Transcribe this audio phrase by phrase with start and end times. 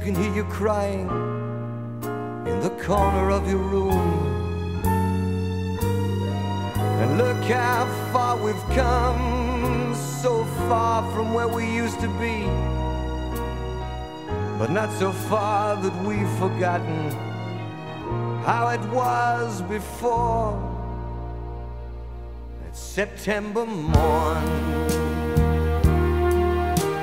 [0.00, 1.08] can hear you crying
[2.46, 4.40] in the corner of your room.
[7.00, 12.44] And look how far we've come, so far from where we used to be.
[14.58, 17.10] But not so far that we've forgotten
[18.44, 20.58] how it was before.
[22.68, 24.44] It's September morn.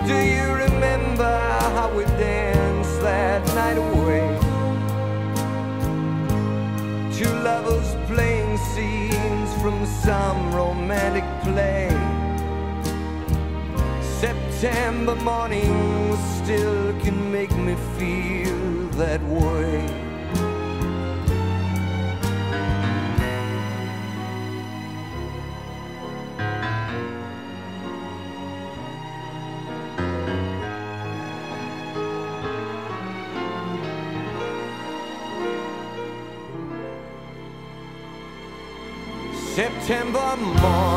[0.08, 1.38] Do you remember
[1.76, 2.57] how we danced?
[3.18, 4.28] sad night away.
[7.18, 11.90] Two lovers playing scenes from some romantic play.
[14.22, 15.74] September morning
[16.38, 19.97] still can make me feel that way.
[40.36, 40.97] more.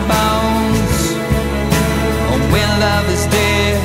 [0.00, 1.00] my bones.
[2.30, 3.80] Oh, when love is dead,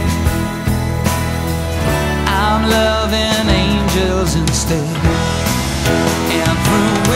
[2.27, 4.97] I'm loving angels instead.
[6.37, 7.13] And through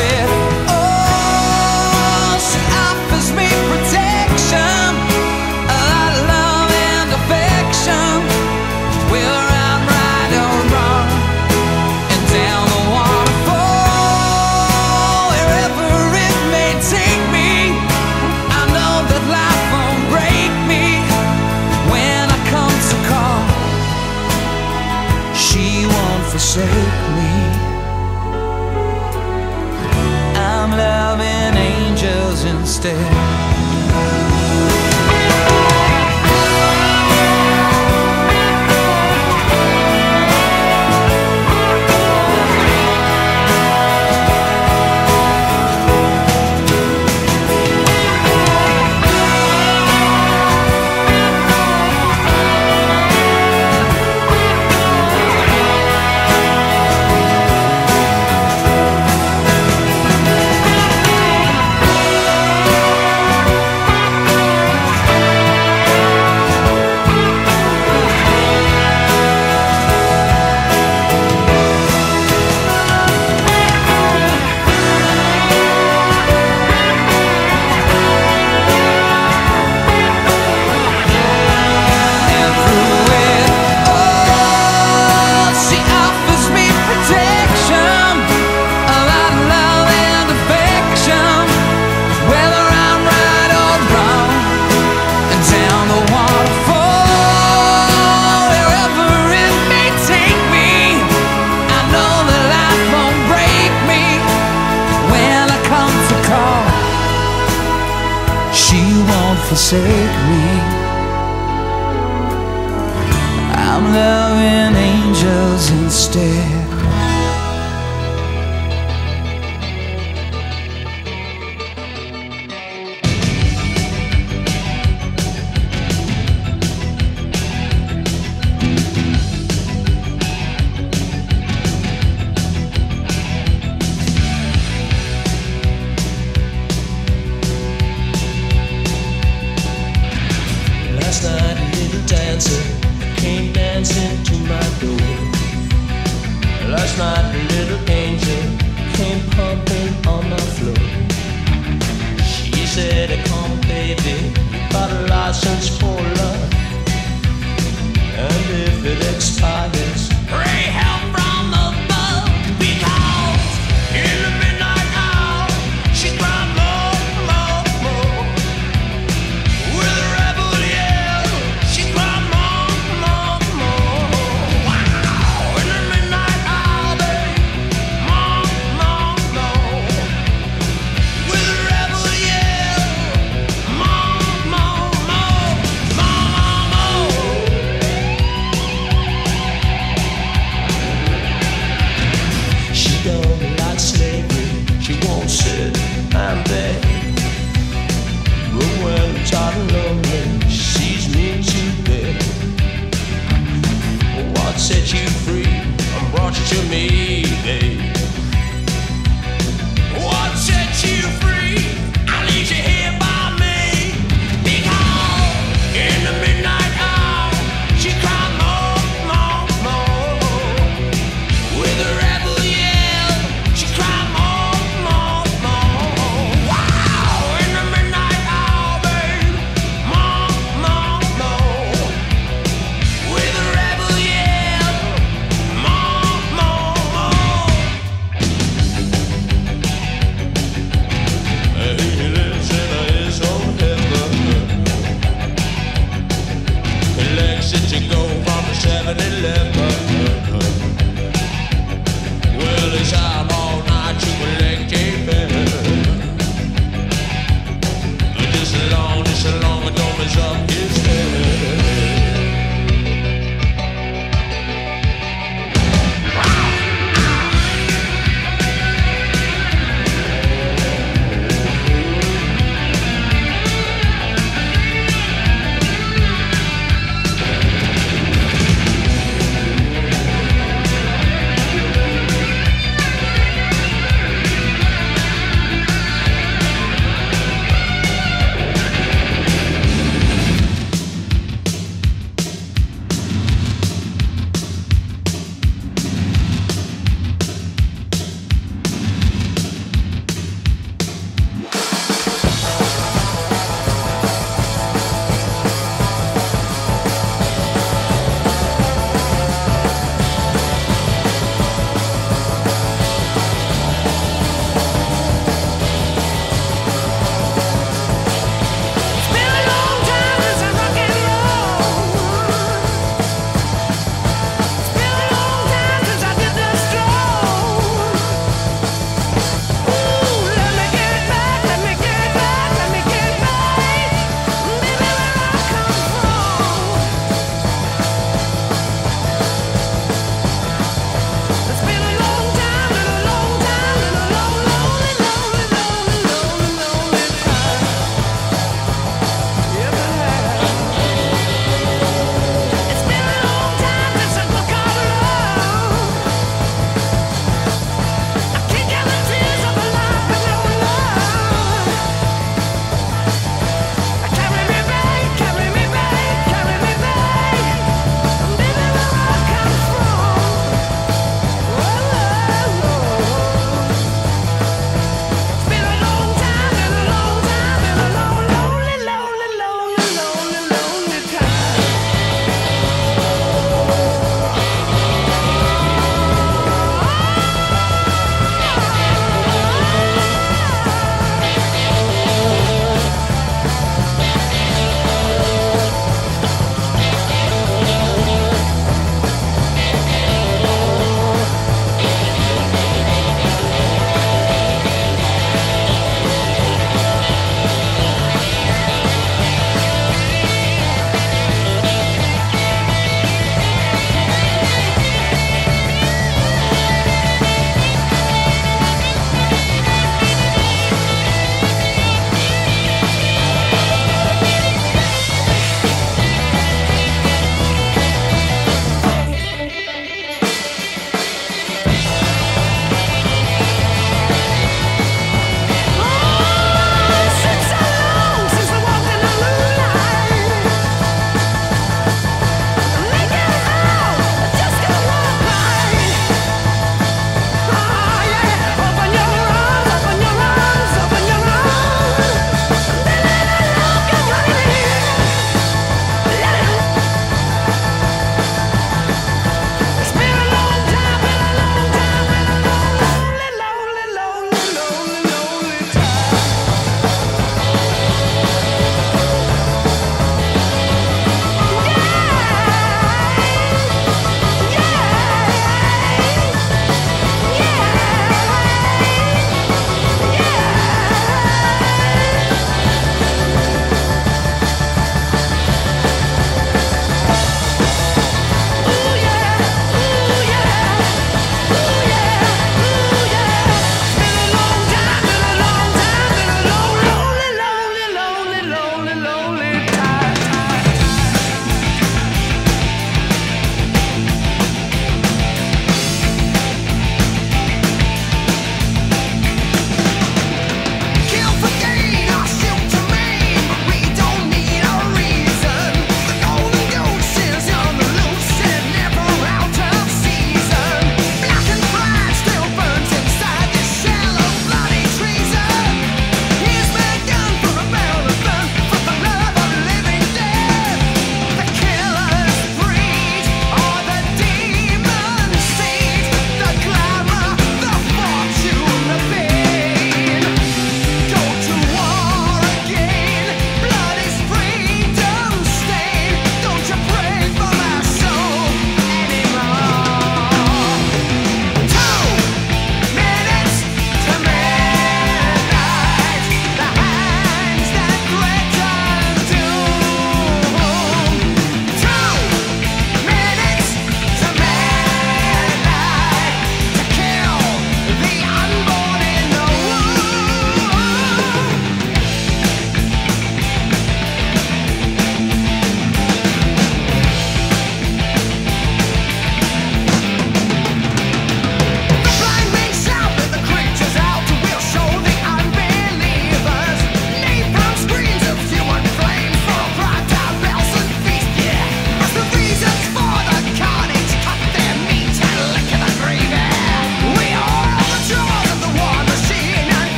[26.57, 27.33] Take me.
[30.35, 33.26] I'm loving angels instead.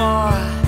[0.00, 0.59] more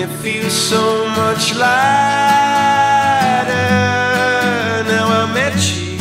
[0.00, 1.88] and it feels so much lighter
[4.86, 5.98] now I met you.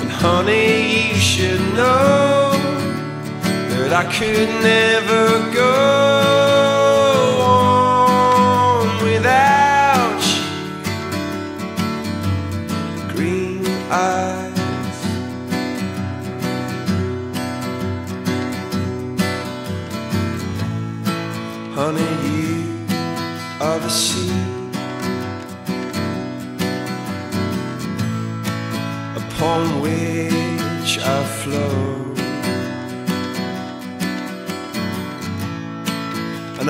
[0.00, 2.52] And honey, you should know
[3.70, 6.37] that I could never go.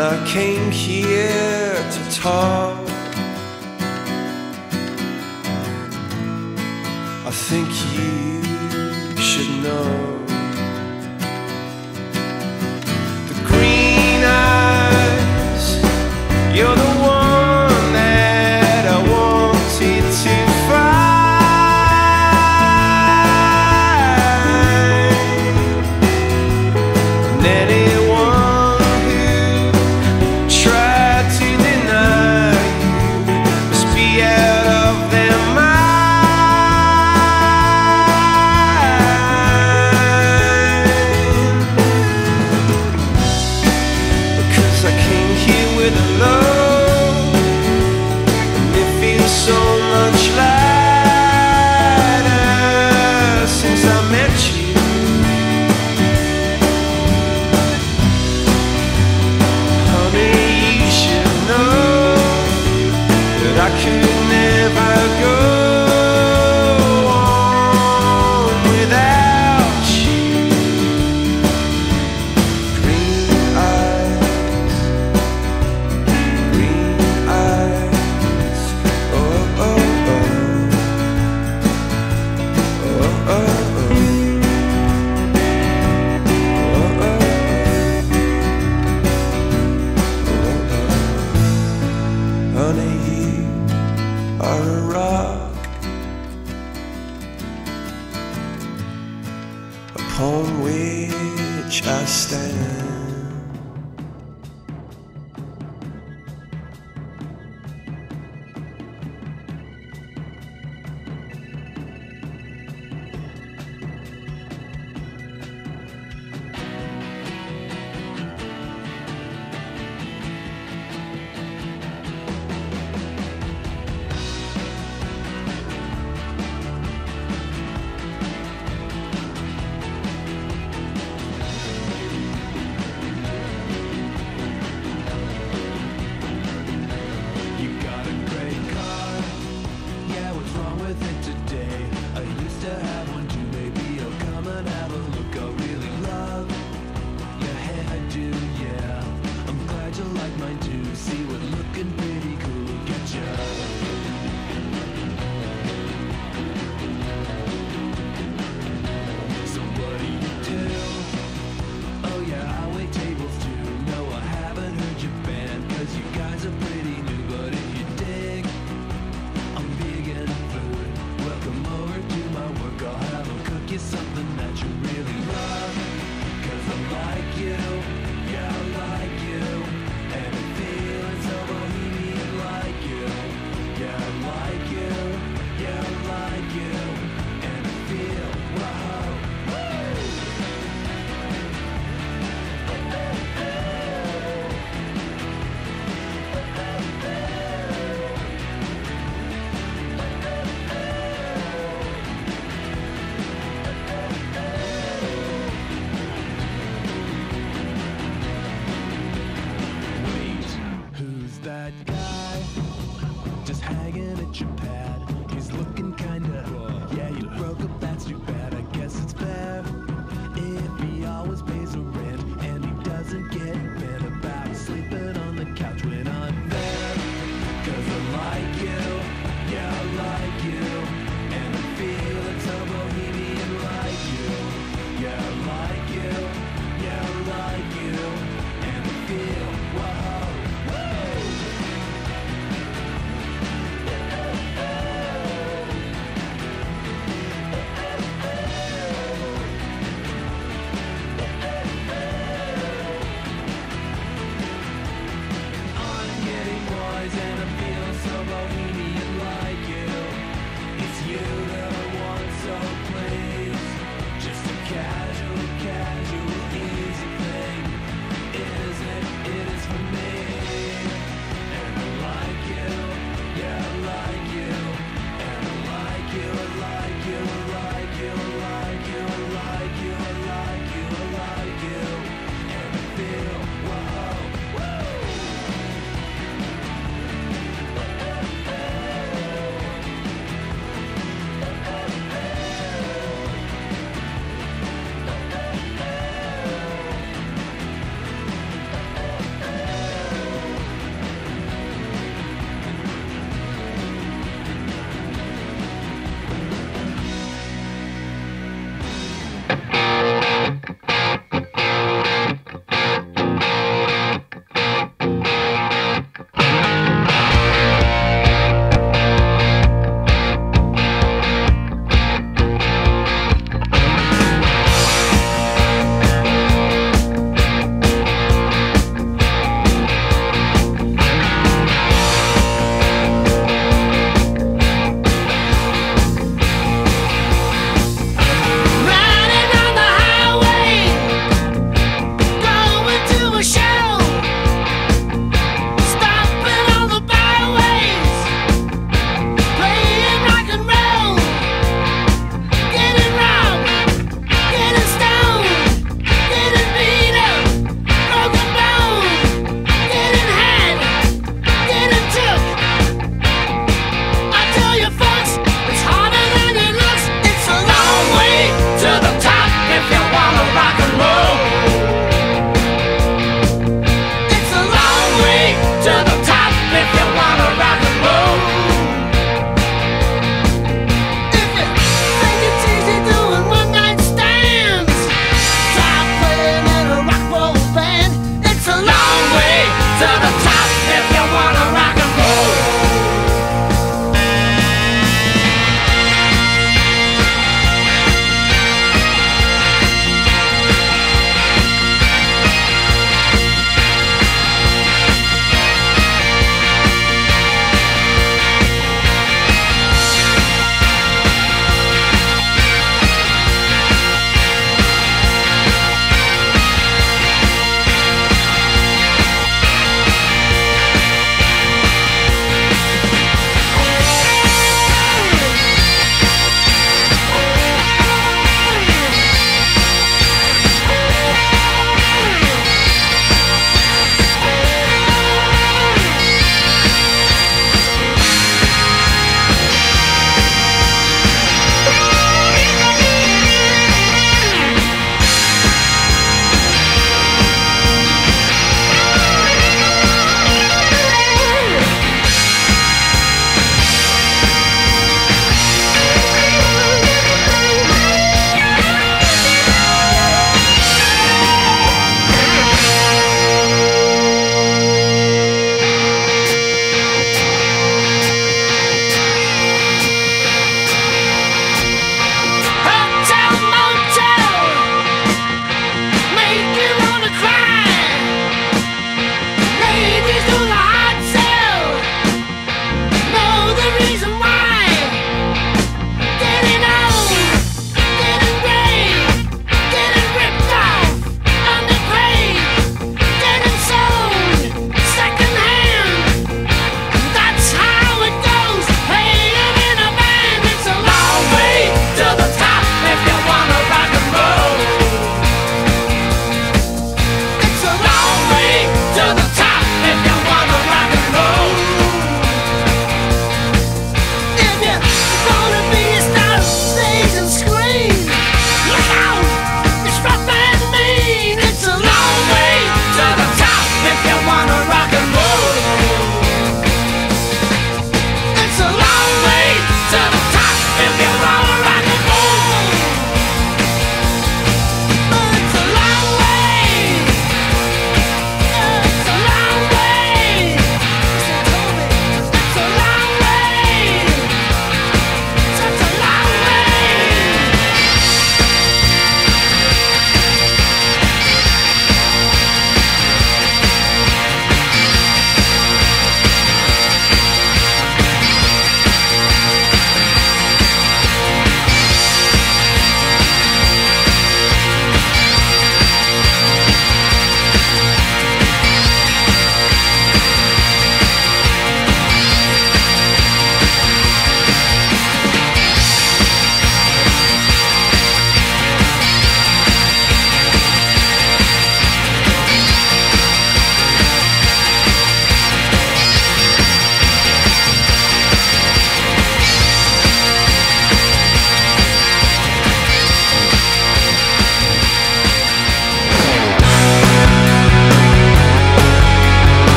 [0.00, 2.88] and I came here to talk.
[7.26, 8.42] I think you
[9.20, 10.24] should know.
[13.28, 15.64] The green eyes,
[16.56, 16.87] you're the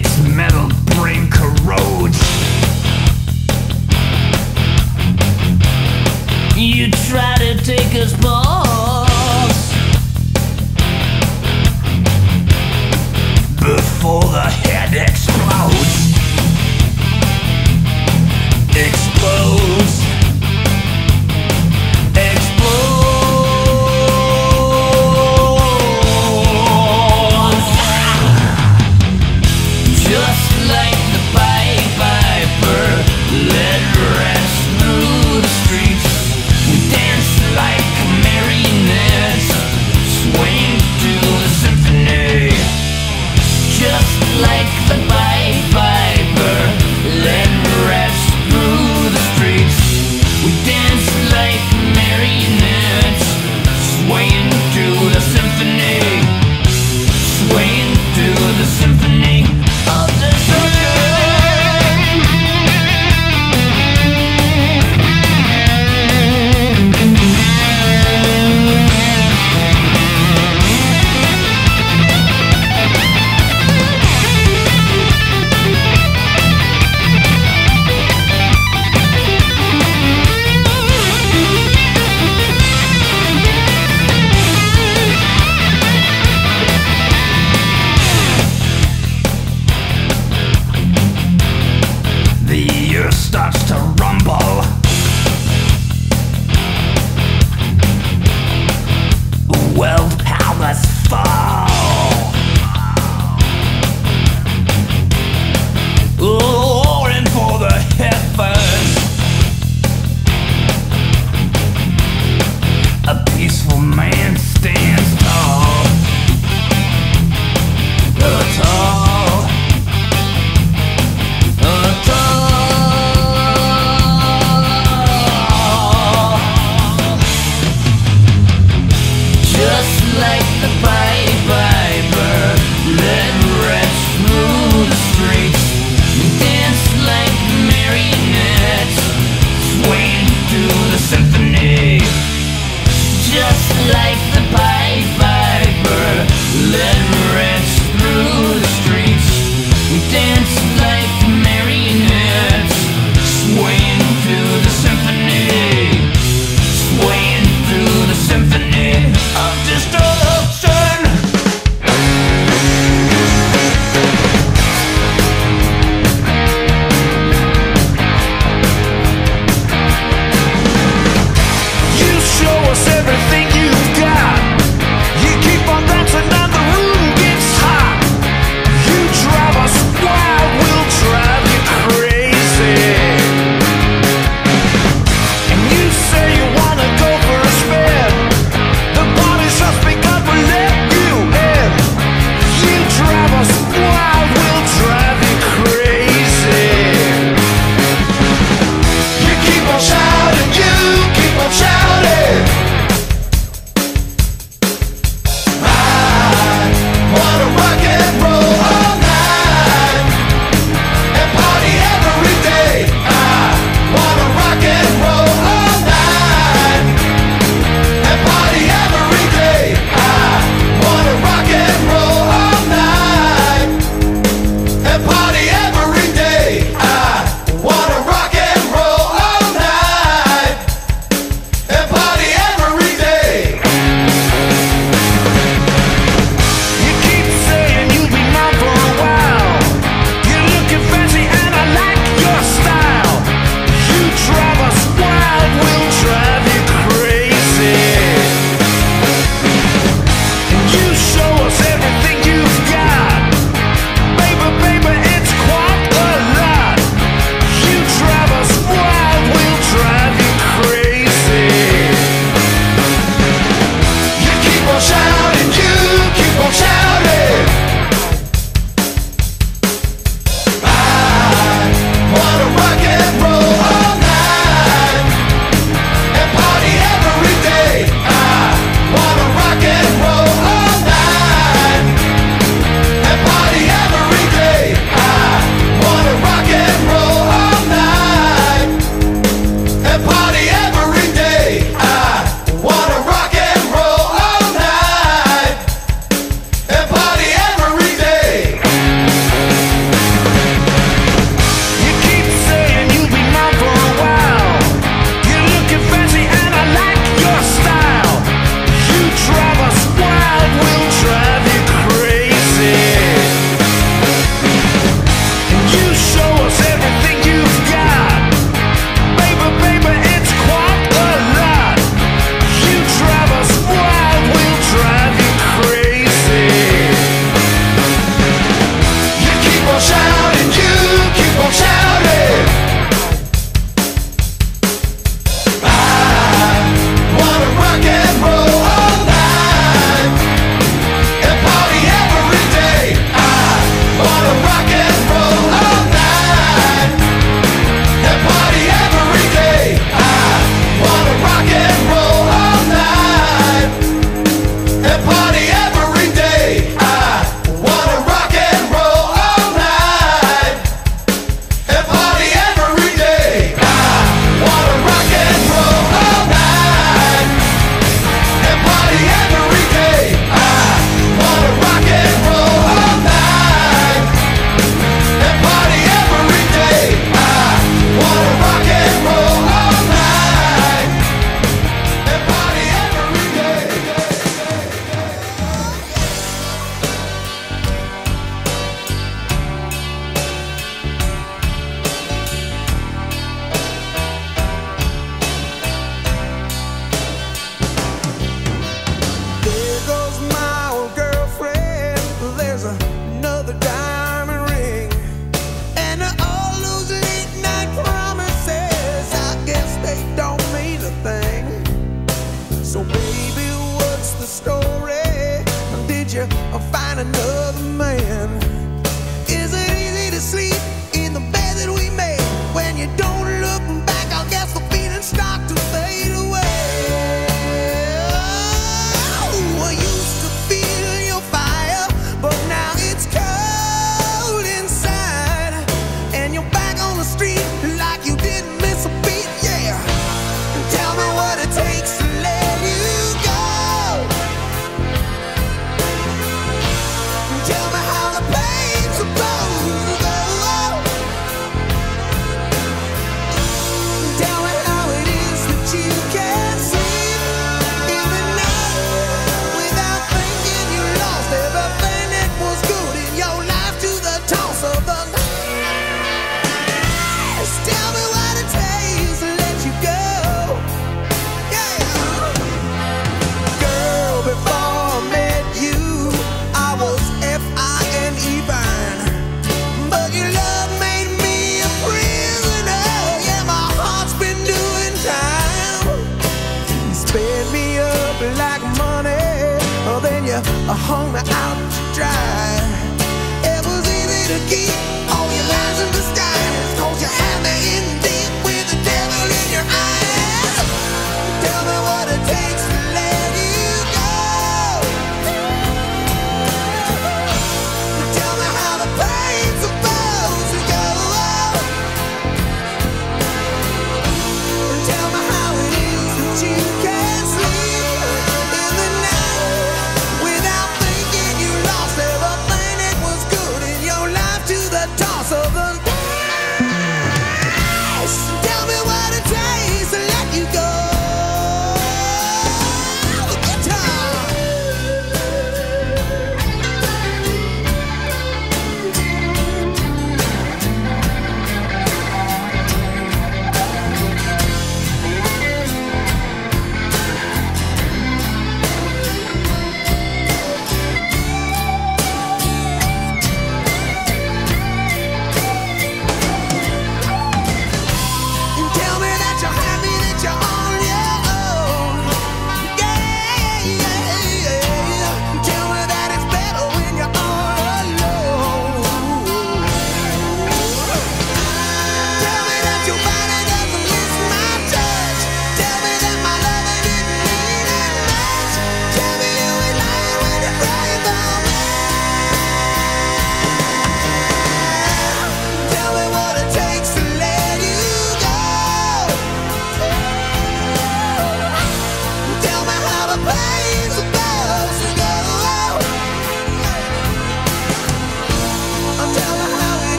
[0.00, 2.20] Its metal brain corrodes.
[6.56, 9.58] You try to take us balls
[13.58, 16.14] before the head explodes.
[18.76, 19.57] Explode.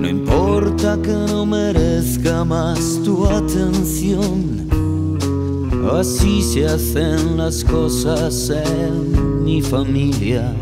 [0.00, 4.66] No importa que no merezca más tu atención.
[5.92, 10.54] Así se hacen las cosas en mi familia.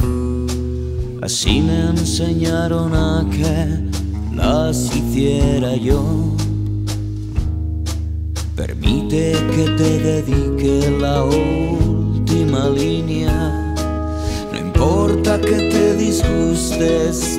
[1.23, 6.34] Así me enseñaron a que las hiciera yo.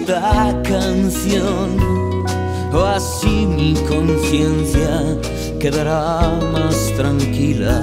[0.06, 1.80] Esta canción.
[2.72, 5.18] O así mi conciencia
[5.60, 7.82] quedará más tranquila.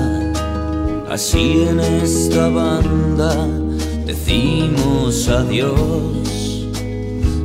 [1.10, 3.34] Así en esta banda
[4.06, 6.68] decimos adiós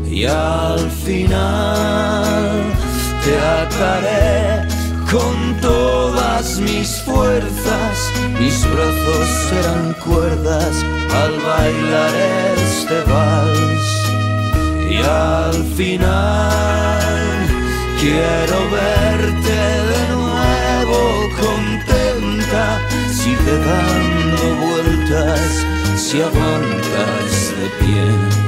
[0.09, 2.53] y al final
[3.23, 4.67] te ataré
[5.11, 7.95] con todas mis fuerzas,
[8.39, 10.75] mis brazos serán cuerdas
[11.21, 12.13] al bailar
[12.55, 13.76] este vals
[14.89, 17.47] y al final
[17.99, 19.59] quiero verte
[19.91, 22.79] de nuevo contenta,
[23.11, 25.65] sigue dando vueltas
[25.97, 28.46] si aguantas de pie.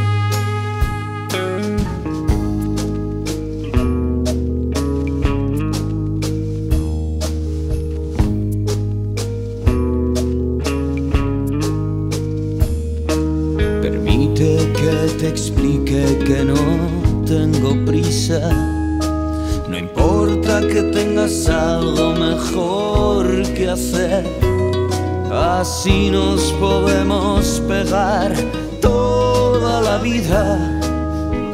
[19.67, 24.25] No importa que tengas algo mejor que hacer.
[25.31, 28.33] Así nos podemos pegar
[28.81, 30.79] toda la vida.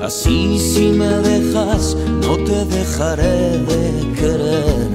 [0.02, 4.90] Así si me dejas, no te dejaré de querer.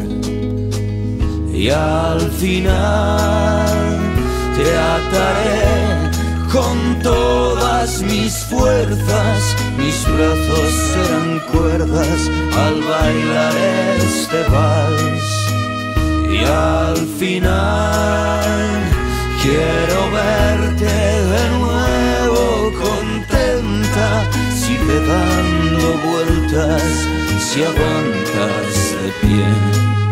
[1.52, 3.66] Y al final
[4.56, 5.89] te ataré
[6.52, 13.56] con todas mis fuerzas, mis brazos serán cuerdas al bailar
[13.98, 15.28] este vals.
[16.30, 18.68] Y al final
[19.42, 26.82] quiero verte de nuevo contenta, sigue dando vueltas
[27.38, 28.72] si aguantas
[29.02, 30.09] de pie.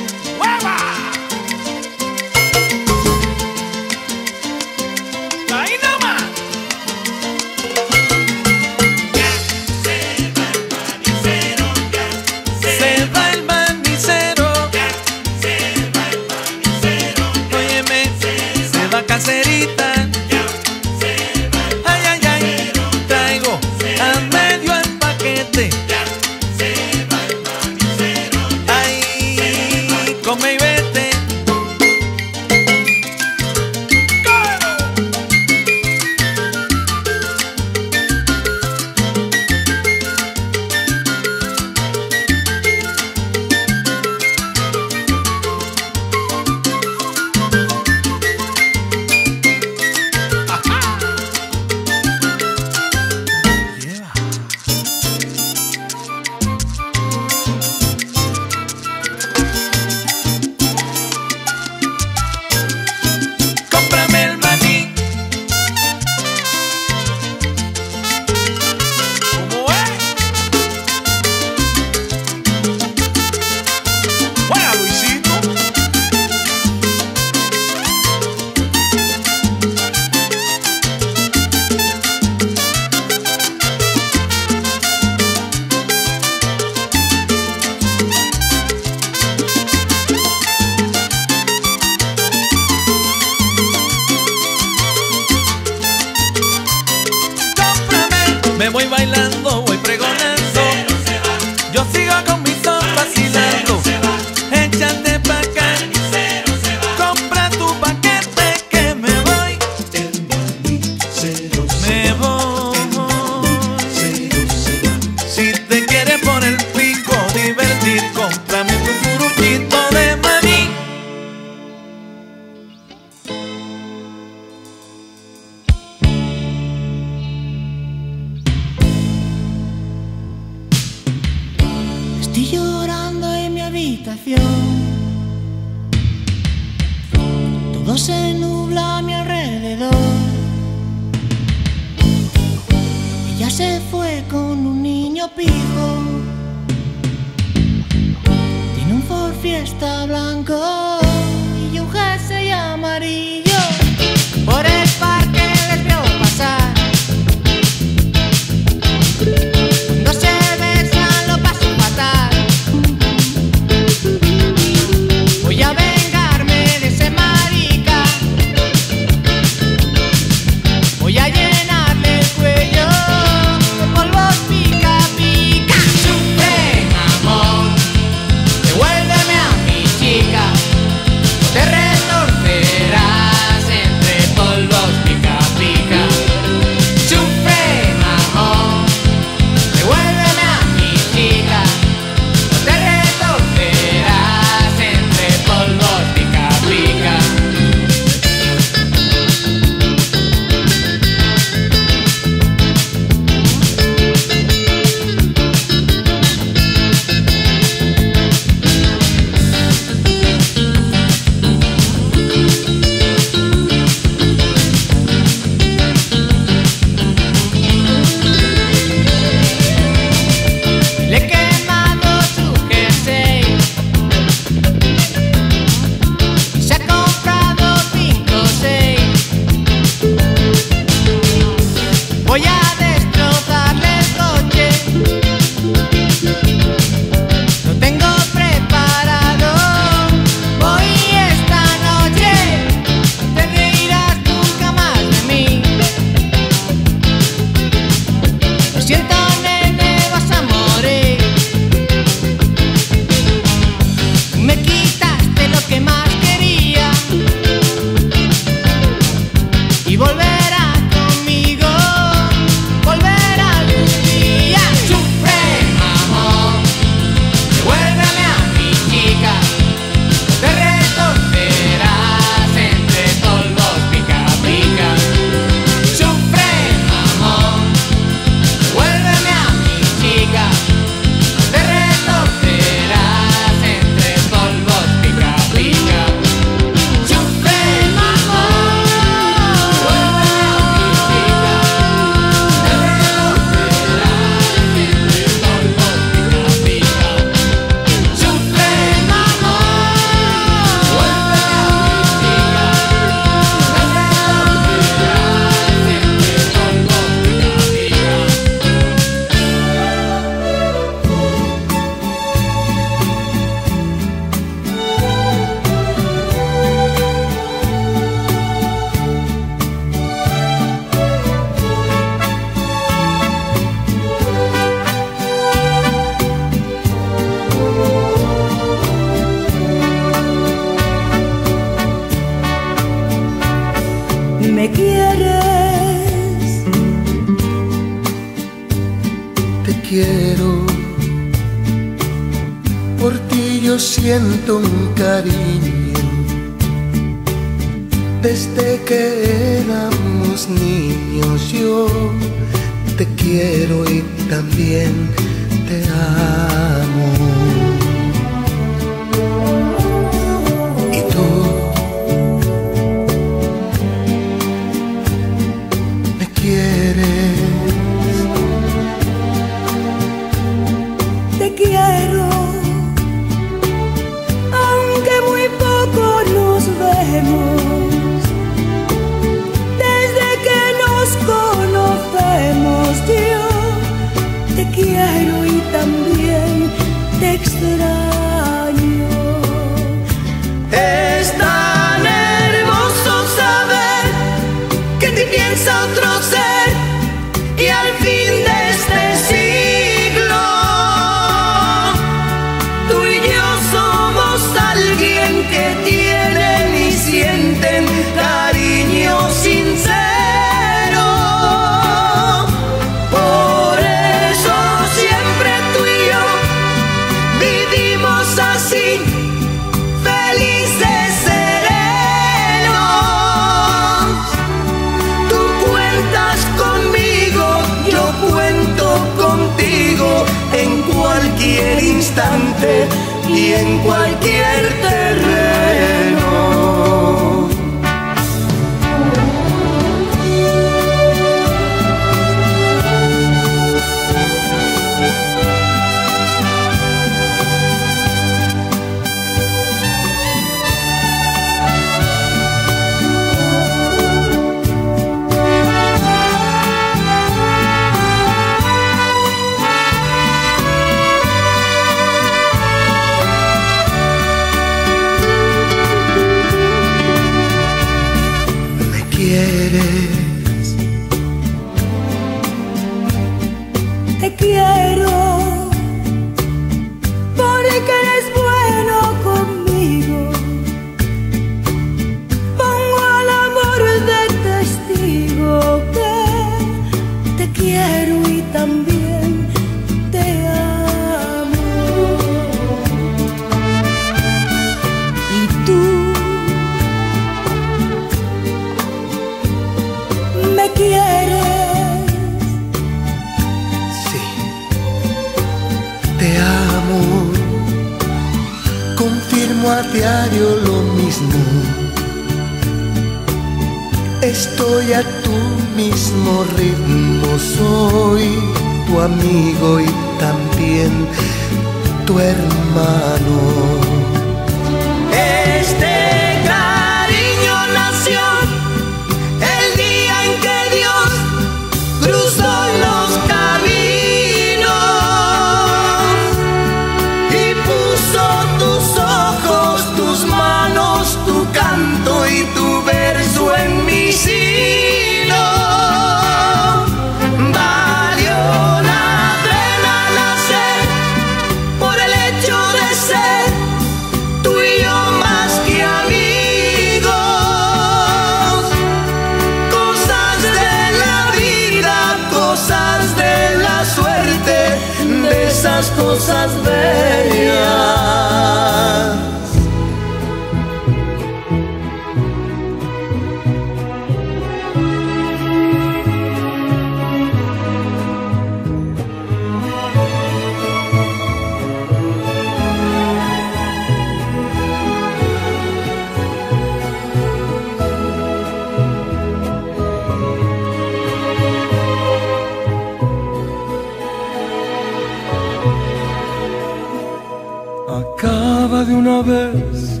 [599.22, 600.00] vez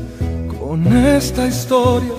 [0.58, 2.12] con esta historia.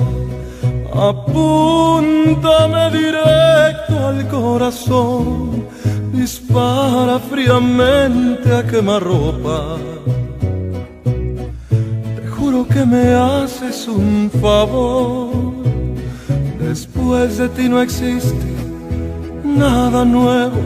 [0.94, 5.66] Apúntame directo al corazón,
[6.12, 9.78] dispara fríamente a quemarropa.
[11.04, 15.30] Te juro que me haces un favor.
[16.60, 18.48] Después de ti no existe
[19.44, 20.62] nada nuevo.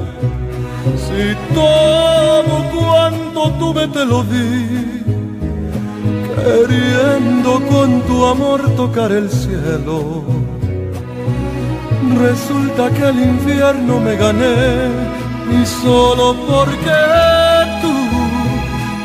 [0.95, 5.00] Si todo cuanto tuve te lo di
[6.43, 10.23] queriendo con tu amor tocar el cielo.
[12.19, 14.89] Resulta que el infierno me gané
[15.57, 16.99] y solo porque
[17.81, 17.93] tú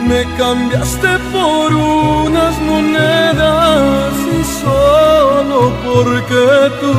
[0.08, 6.44] me cambiaste por unas monedas y solo porque
[6.81, 6.94] tú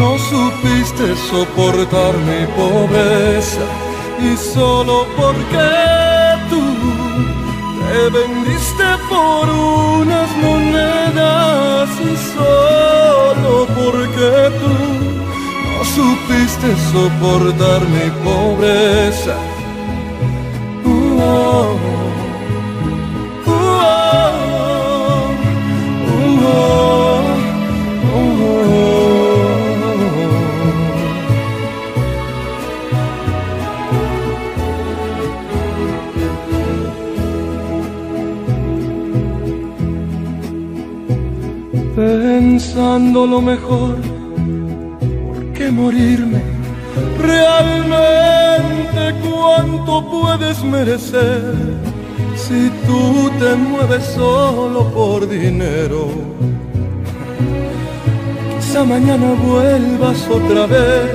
[0.00, 3.64] no supiste soportar mi pobreza
[4.20, 5.68] y solo porque
[6.50, 6.62] tú
[7.86, 8.53] te vendiste
[9.08, 14.74] por unas monedas y solo porque tú
[15.72, 19.36] no supiste soportar mi pobreza.
[20.84, 22.03] Uh,
[42.74, 43.94] Pensando lo mejor,
[45.28, 46.42] ¿por qué morirme?
[47.20, 51.54] Realmente cuánto puedes merecer
[52.34, 56.08] si tú te mueves solo por dinero.
[58.58, 61.14] Quizá mañana vuelvas otra vez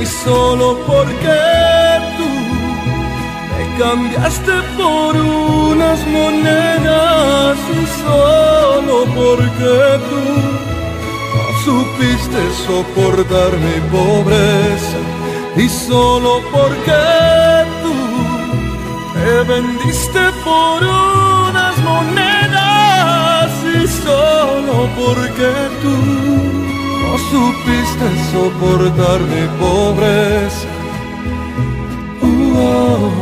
[0.00, 1.38] y solo porque
[2.16, 2.28] tú
[3.50, 9.72] me cambiaste por unas monedas y solo porque
[10.08, 10.21] tú
[11.72, 15.00] supiste soportar mi pobreza
[15.56, 17.00] y solo porque
[17.82, 17.96] tú
[19.14, 20.78] me vendiste por
[21.48, 25.50] unas monedas y solo porque
[25.82, 25.96] tú
[27.02, 30.68] no supiste soportar mi pobreza.
[32.20, 33.21] Uh, oh.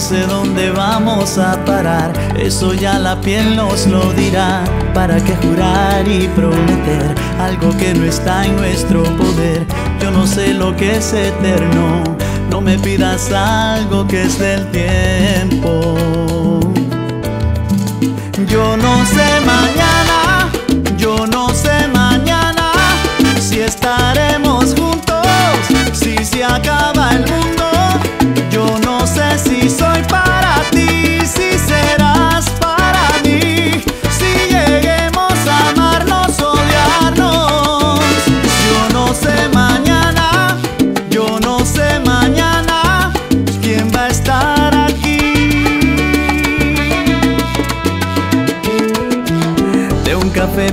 [0.00, 4.64] No sé dónde vamos a parar, eso ya la piel nos lo dirá.
[4.94, 9.66] ¿Para qué jurar y prometer algo que no está en nuestro poder?
[10.00, 12.02] Yo no sé lo que es eterno,
[12.48, 15.98] no me pidas algo que es del tiempo.
[18.48, 20.48] Yo no sé mañana,
[20.96, 22.72] yo no sé mañana
[23.38, 25.26] si estaremos juntos,
[25.92, 27.59] si se acaba el mundo.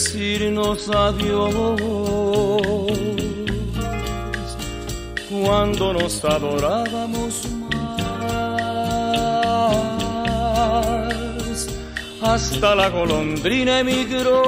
[0.00, 1.54] Decirnos adiós
[5.28, 7.68] cuando nos adorábamos más.
[12.22, 14.39] Hasta la golondrina emigró,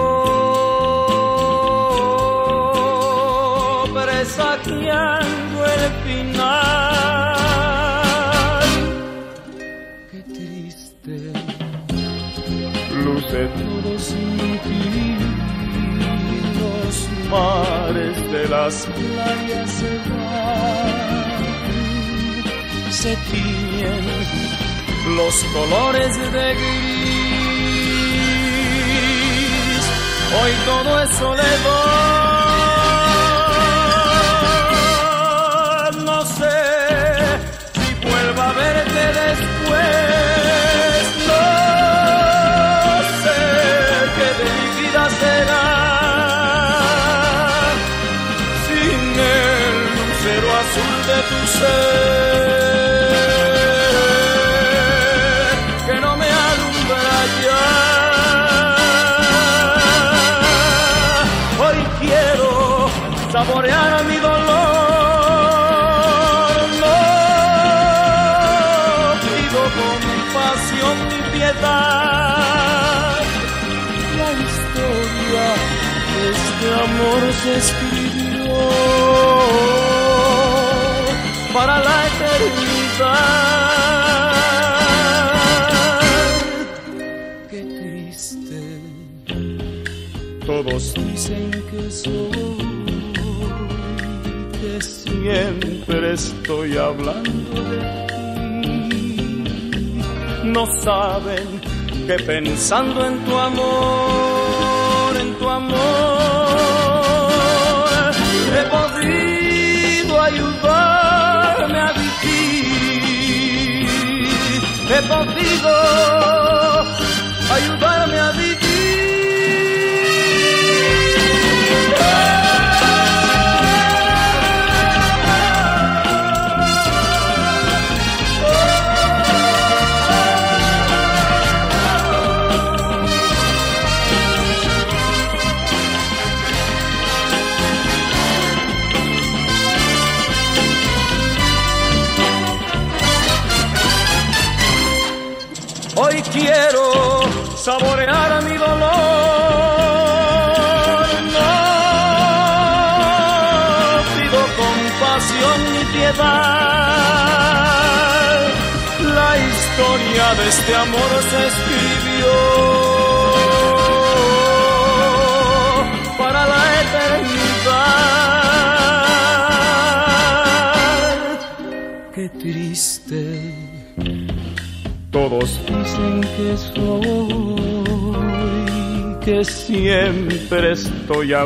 [102.63, 103.22] que pensando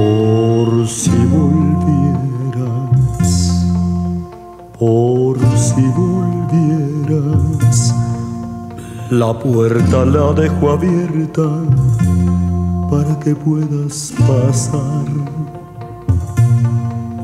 [0.00, 1.68] Por si volvieras,
[4.78, 7.78] por si volvieras,
[9.10, 11.50] la puerta la dejo abierta
[12.90, 15.04] para que puedas pasar.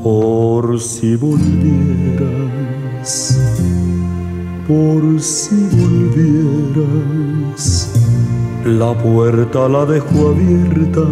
[0.03, 2.59] Por si volvieras,
[4.67, 7.65] por si volvieras,
[8.65, 11.07] la puerta la dejo abierta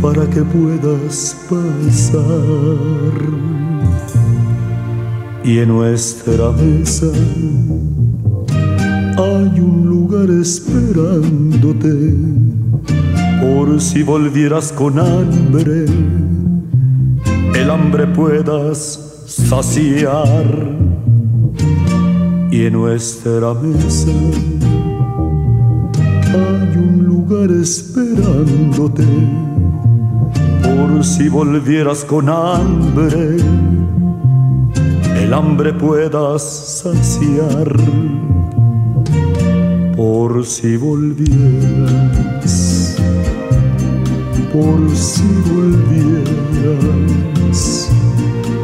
[0.00, 2.26] para que puedas pasar.
[5.44, 7.06] Y en nuestra mesa
[9.16, 12.14] hay un lugar esperándote
[13.40, 15.86] por si volvieras con hambre,
[17.54, 20.76] el hambre puedas saciar.
[22.50, 24.10] Y en nuestra mesa
[26.34, 29.04] hay un lugar esperándote
[30.86, 33.38] por si volvieras con hambre,
[35.16, 36.42] el hambre puedas
[36.82, 37.76] saciar.
[39.96, 41.36] Por si volvieras,
[44.52, 46.80] por si volvieras,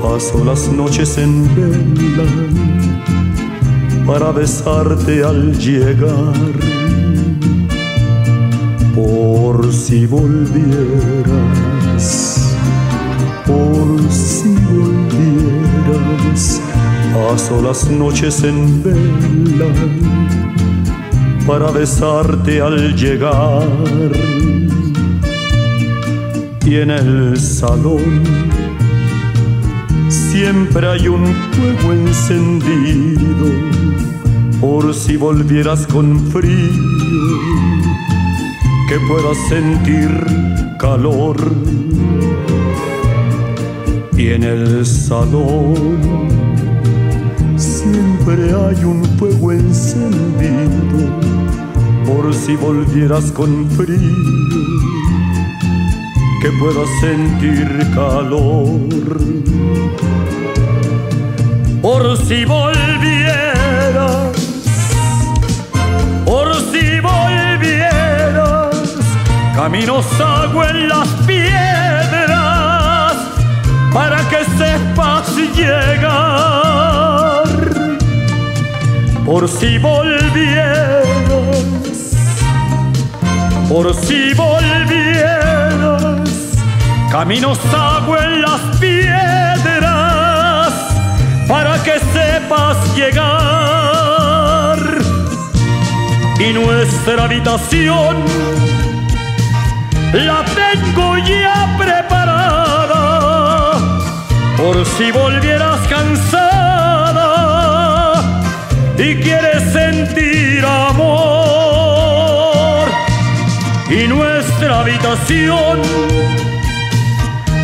[0.00, 2.24] paso las noches en vela
[4.06, 6.34] para besarte al llegar.
[8.94, 11.61] Por si volvieras,
[17.14, 19.66] paso las noches en vela
[21.46, 23.66] para besarte al llegar.
[26.64, 28.22] Y en el salón
[30.08, 33.46] siempre hay un fuego encendido
[34.60, 36.70] por si volvieras con frío
[38.88, 40.10] que puedas sentir
[40.78, 41.36] calor
[44.16, 46.28] y en el salón.
[47.56, 51.08] Siempre hay un fuego encendido
[52.06, 53.98] por si volvieras con frío
[56.40, 58.80] que puedas sentir calor.
[61.80, 62.82] Por si volvieras
[66.24, 68.76] por si volvieras
[69.54, 71.61] caminos hago en las piedras
[73.92, 77.42] para que sepas llegar.
[79.24, 81.12] Por si volvieras
[83.72, 86.20] por si volvieras
[87.10, 90.72] caminos hago en las piedras
[91.48, 94.78] para que sepas llegar.
[96.38, 98.16] Y nuestra habitación
[100.12, 102.01] la tengo ya preparada
[104.62, 107.32] por si volvieras cansada
[108.96, 111.28] y quieres sentir amor.
[113.90, 115.82] Y nuestra habitación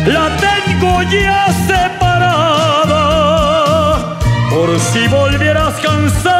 [0.05, 3.05] la tengo ya separada.
[4.49, 6.38] Por si volvieras cansada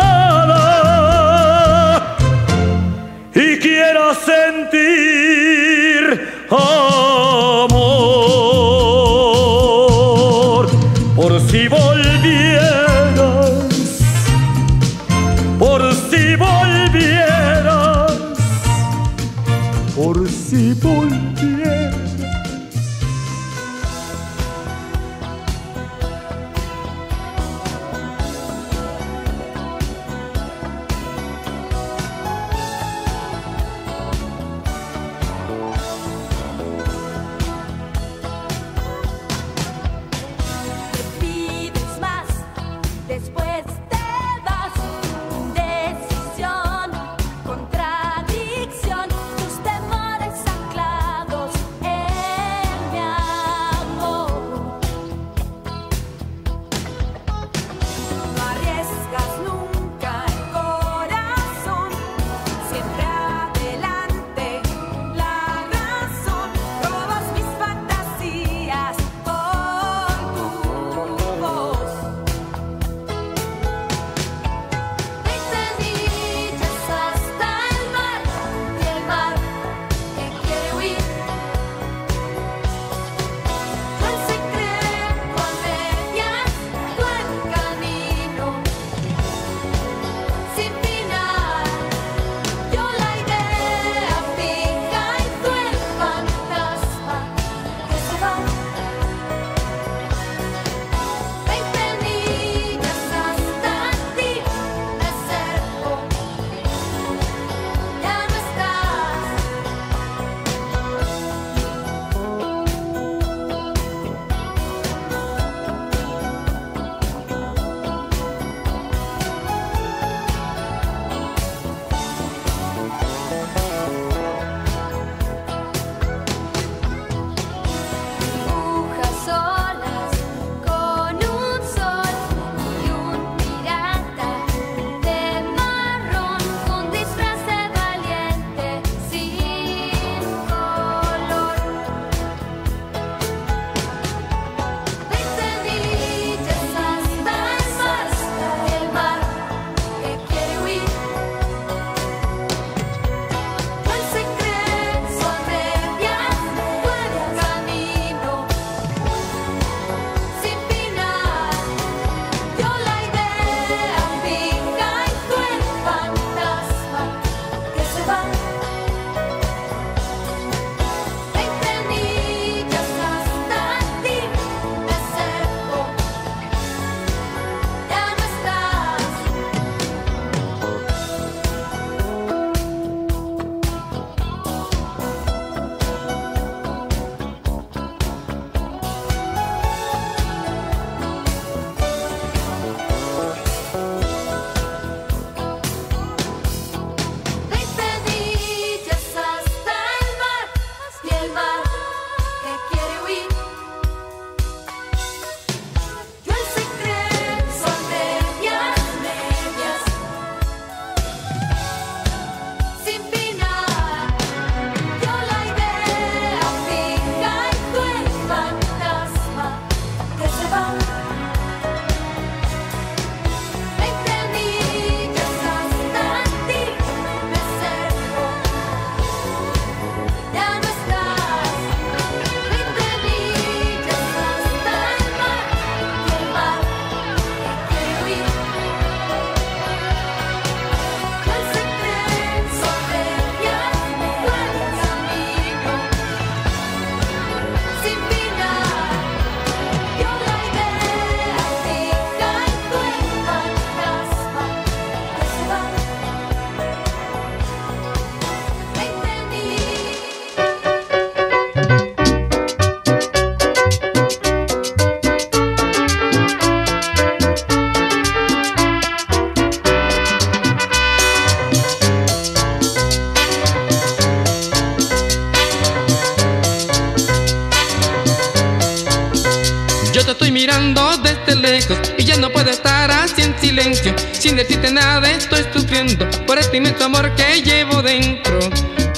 [281.97, 283.93] y ya no puedo estar así en silencio.
[284.13, 288.39] Sin decirte nada estoy sufriendo por este inmenso amor que llevo dentro.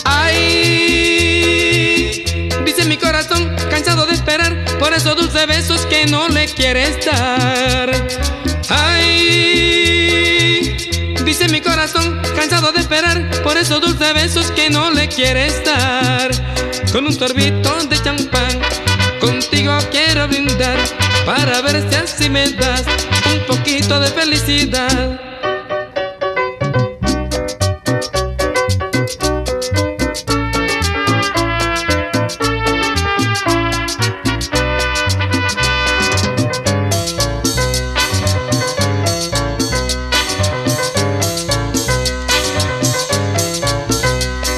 [0.05, 0.63] Ay,
[2.63, 7.91] dice mi corazón cansado de esperar por esos dulces besos que no le quieres dar.
[8.69, 9.97] Ay,
[11.25, 16.31] dice mi corazón cansado de esperar por esos dulces besos que no le quieres dar.
[16.93, 18.57] Con un sorbito de champán,
[19.19, 20.77] contigo quiero brindar
[21.25, 22.83] para ver si así me das
[23.33, 25.19] un poquito de felicidad.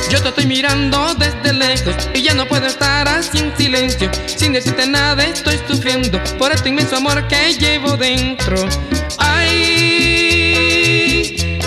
[0.10, 4.10] Yo te estoy mirando desde lejos y ya no puedo estar en silencio.
[4.26, 8.56] Sin decirte nada estoy sufriendo por este inmenso amor que llevo dentro.
[9.18, 10.08] Ay,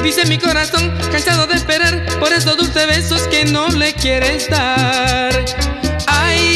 [0.03, 5.45] dice mi corazón cansado de esperar por esos dulces besos que no le quieres dar.
[6.07, 6.53] Ay,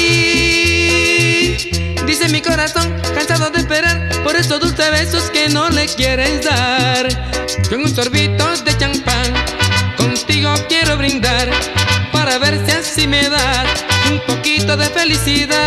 [2.06, 7.08] dice mi corazón cansado de esperar por esos dulces besos que no le quieres dar.
[7.68, 9.34] Con un sorbito de champán
[9.96, 11.50] contigo quiero brindar
[12.12, 15.58] para ver si así me das un poquito de felicidad.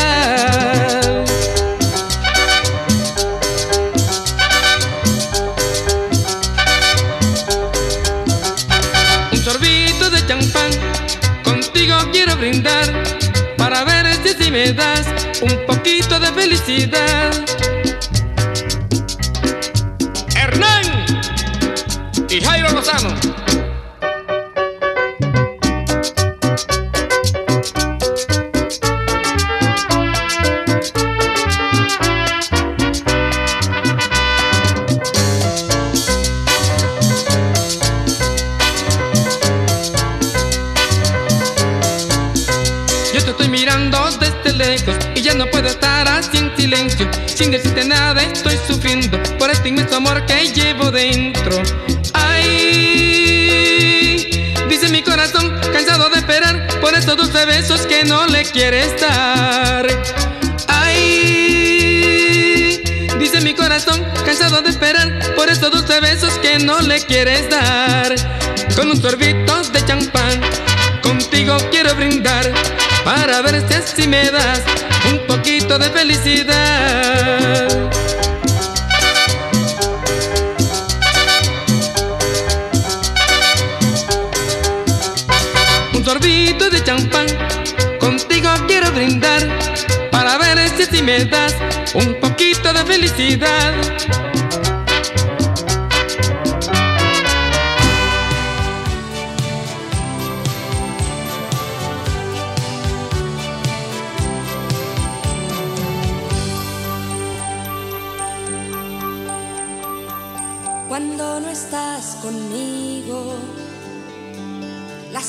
[9.32, 10.72] Un sorbito de champán
[11.44, 12.86] contigo quiero brindar
[13.58, 14.06] para ver
[14.38, 15.08] si me das
[15.42, 17.53] un poquito de felicidad.
[47.26, 51.62] Sin decirte nada estoy sufriendo por este inmenso amor que llevo dentro.
[52.14, 52.50] Ay,
[54.70, 59.88] dice mi corazón cansado de esperar por estos dulces besos que no le quieres dar.
[60.68, 61.64] Ay,
[63.20, 68.14] dice mi corazón cansado de esperar por estos dulces besos que no le quieres dar.
[68.76, 70.42] Con un sorbito de champán
[71.02, 72.54] contigo quiero brindar
[73.04, 73.64] para ver
[73.96, 74.62] si me das
[75.10, 77.68] un poquito de felicidad.
[85.94, 87.28] Un sorbito de champán
[88.00, 89.42] contigo quiero brindar
[90.12, 91.56] para ver si me das
[91.94, 93.93] un poquito de felicidad.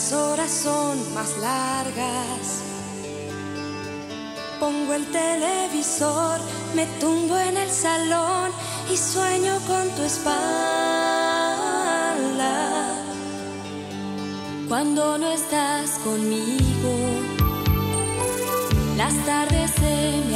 [0.05, 2.60] Las horas son más largas.
[4.60, 6.41] Pongo el televisor,
[6.74, 8.50] me tumbo en el salón
[8.92, 10.34] y sueño con tu espalda.
[14.68, 16.94] Cuando no estás conmigo,
[18.99, 20.33] las tardes se me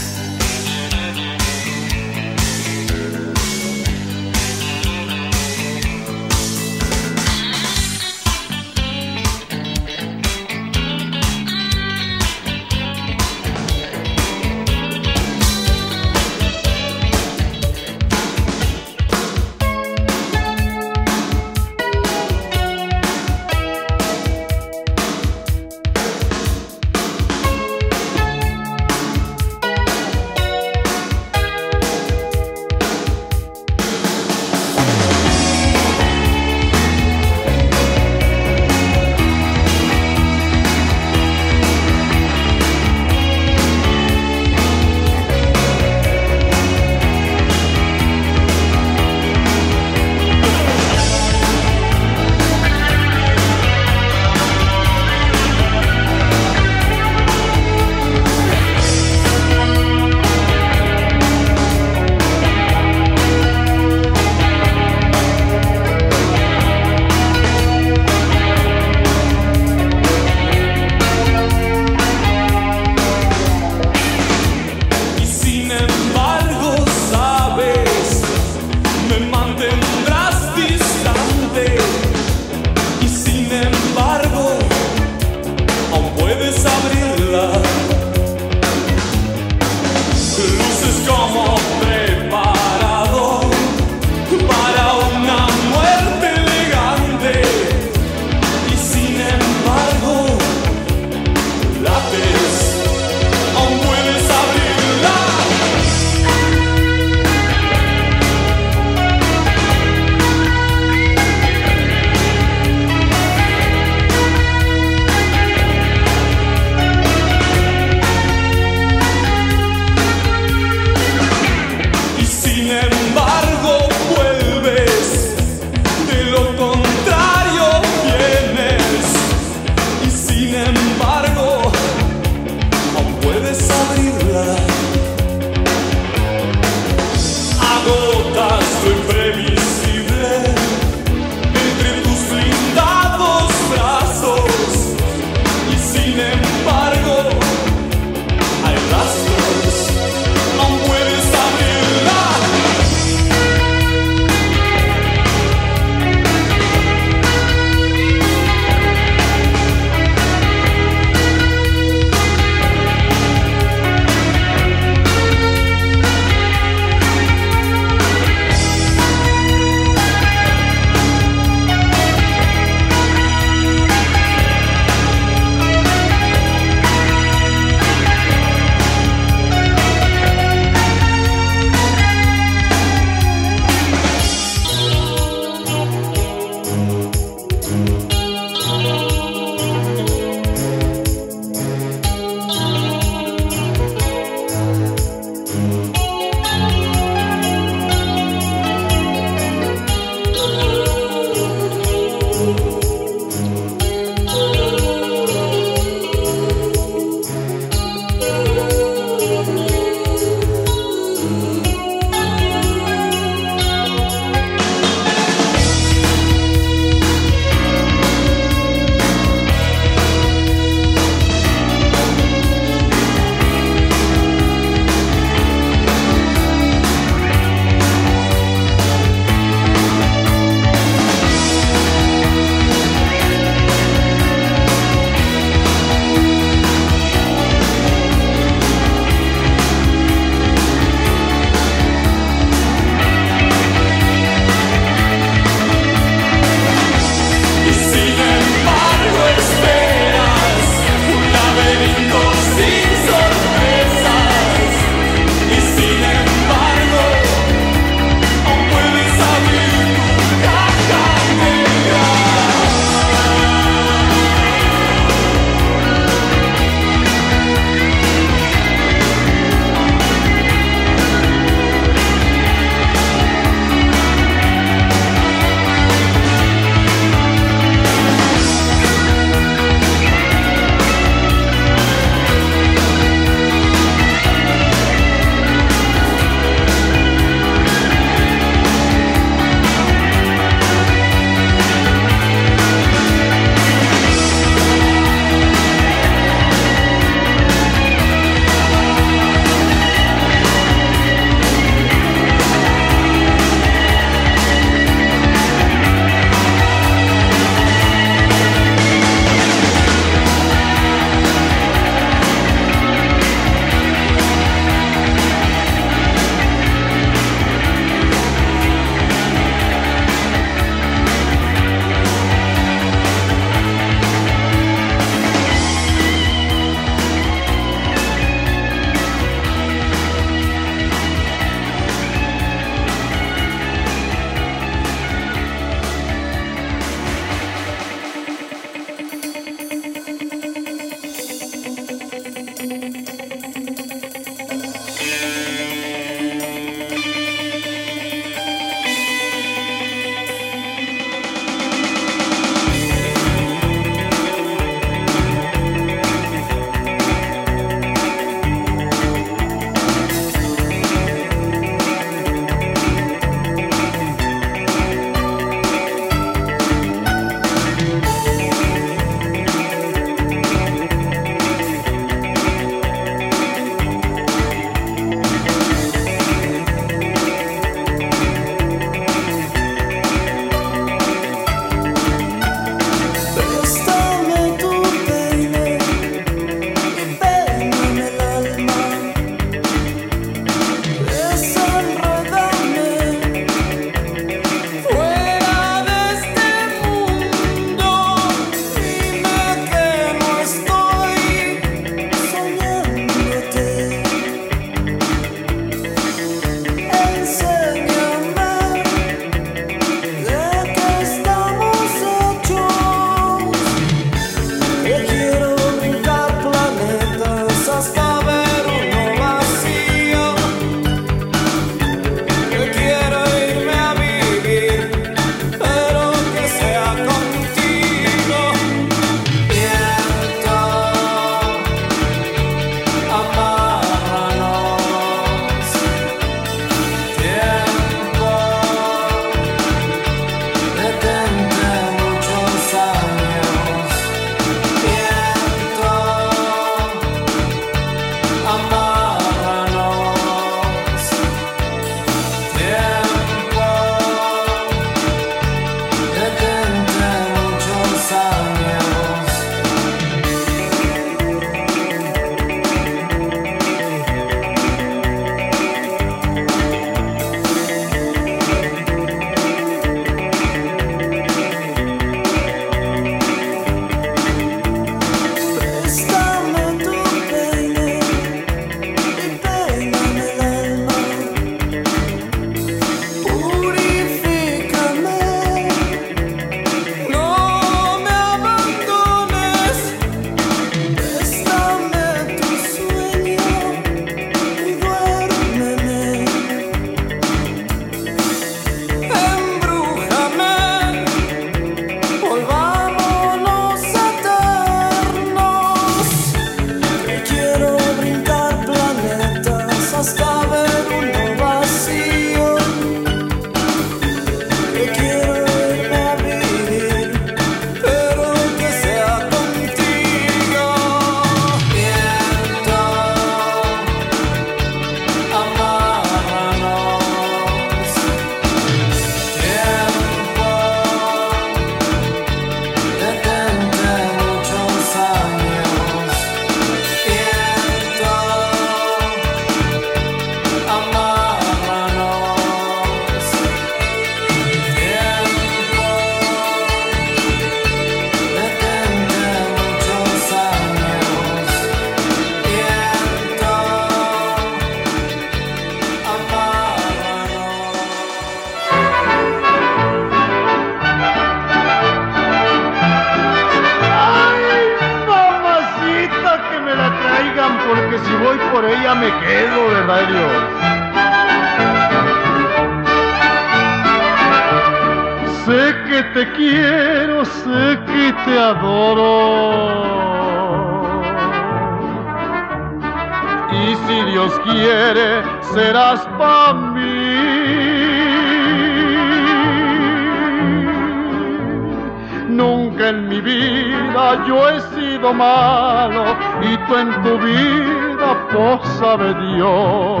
[595.16, 596.04] malo
[596.42, 600.00] y tú en tu vida, pues sabe Dios.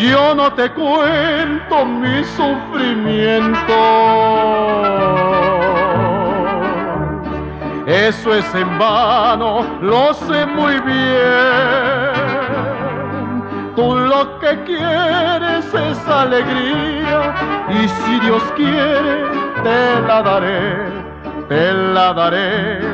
[0.00, 3.74] Yo no te cuento mi sufrimiento.
[7.86, 12.10] Eso es en vano, lo sé muy bien.
[13.74, 17.34] Tú lo que quieres es alegría
[17.68, 19.24] y si Dios quiere,
[19.64, 20.76] te la daré,
[21.48, 22.89] te la daré,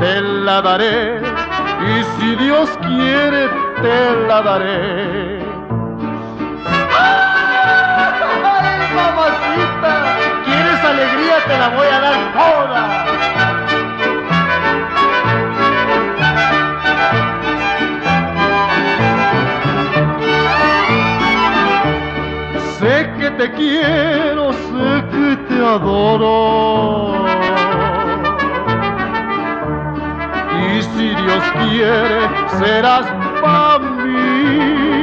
[0.00, 1.20] te la daré.
[1.20, 3.48] Y si Dios quiere,
[3.82, 5.40] te la daré.
[6.98, 9.92] ¡Ay, mamacita!
[10.44, 11.36] ¿Quieres alegría?
[11.46, 12.80] Te la voy a dar toda.
[22.78, 26.67] Sé que te quiero, sé que te adoro.
[31.58, 32.28] Quiere,
[32.58, 33.06] serás
[33.42, 34.98] para mí.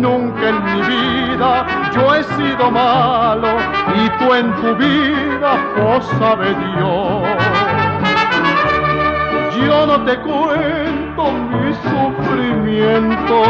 [0.00, 3.48] Nunca en mi vida yo he sido malo
[3.94, 7.22] y tú en tu vida, pues sabe Dios.
[9.66, 13.42] Yo no te cuento mi sufrimiento.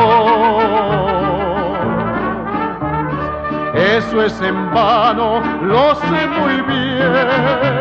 [3.75, 7.76] Eso es en vano, lo sé muy bien.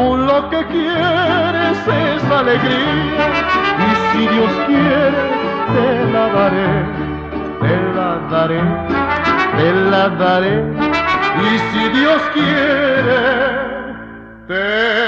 [0.00, 3.26] Tú lo que quieres es alegría
[3.86, 5.22] y si Dios quiere,
[5.74, 6.72] te la daré,
[7.60, 8.62] te la daré,
[9.58, 10.56] te la daré.
[11.48, 13.20] Y si Dios quiere,
[14.48, 14.99] te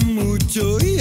[0.00, 0.93] mucho y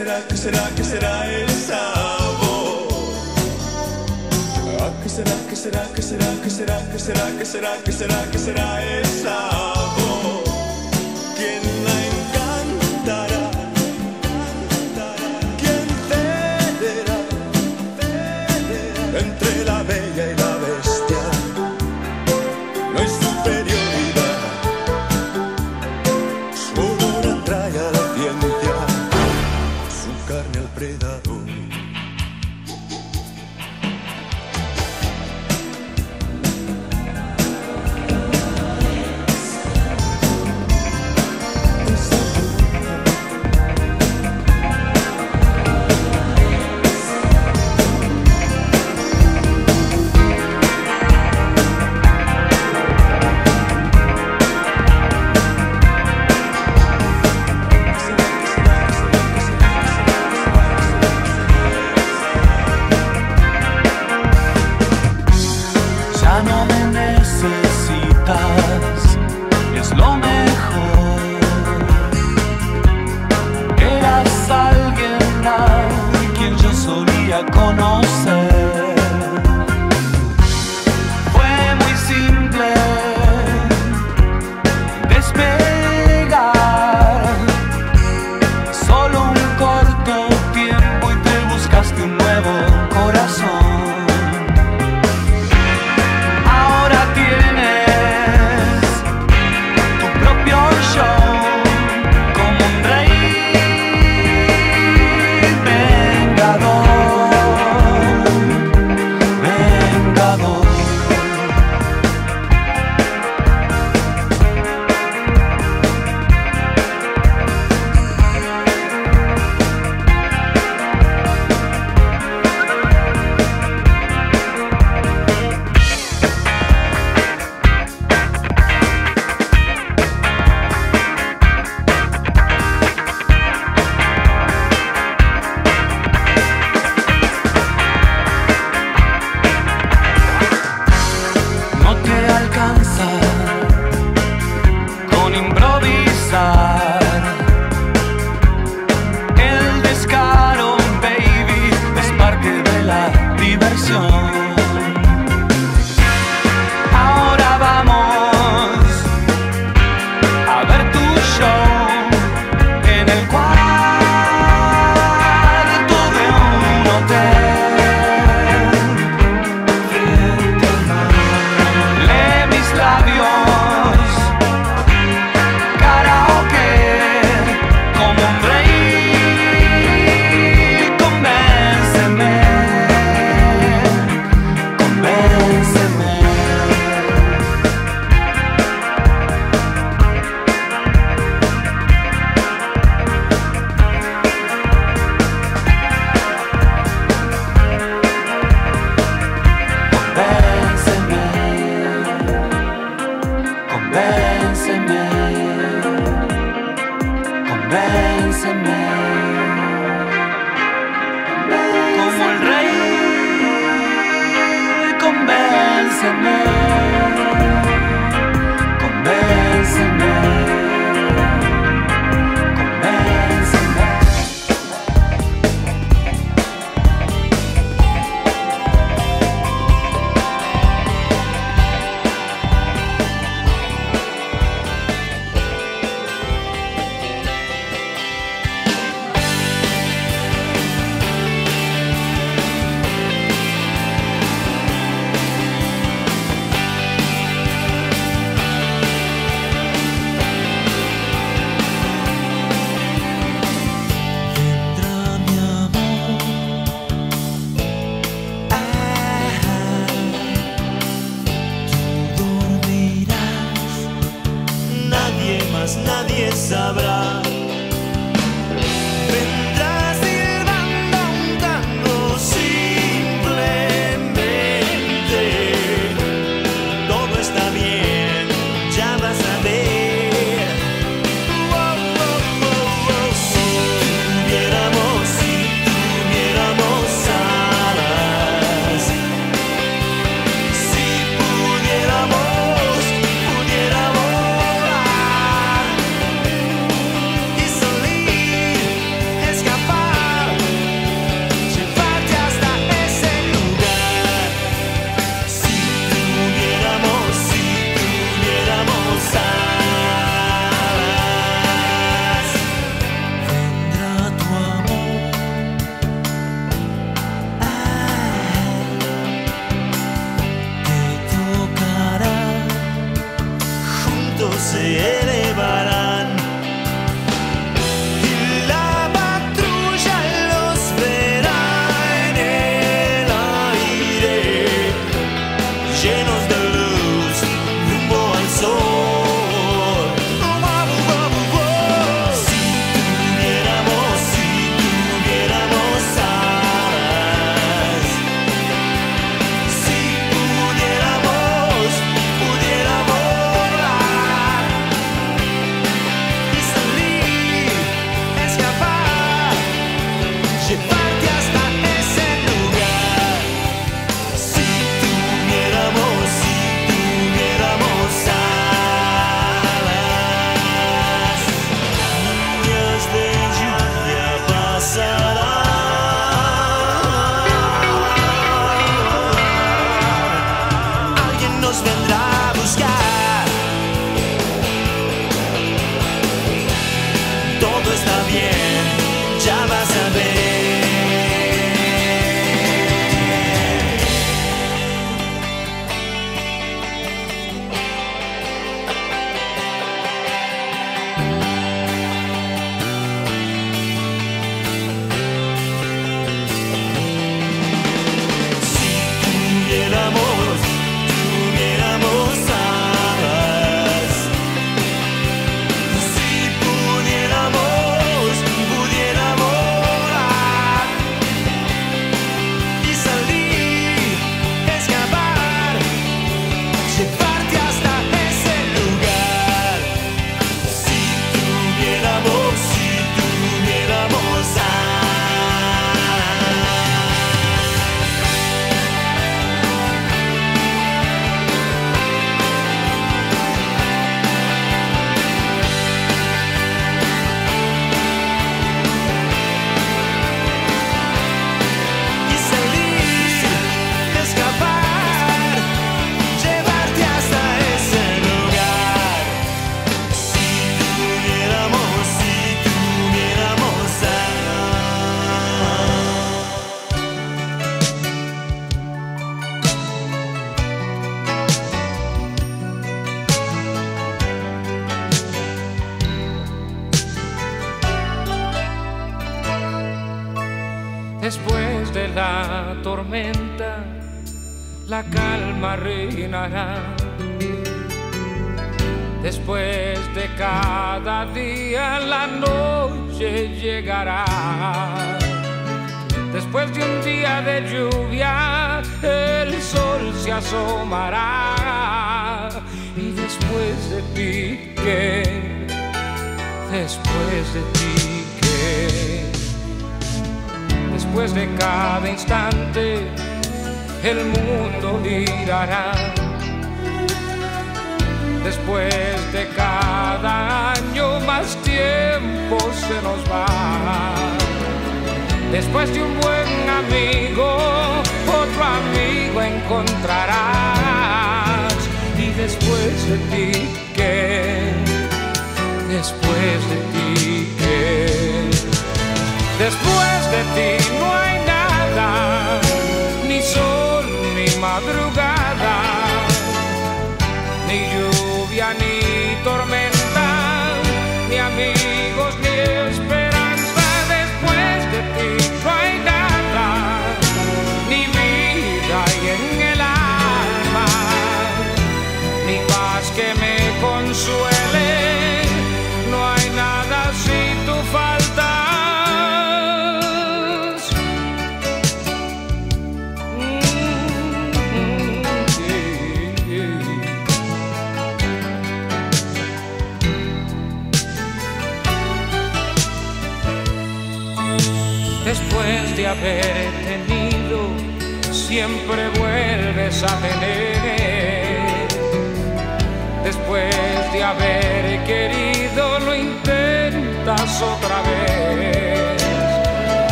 [0.00, 0.29] será,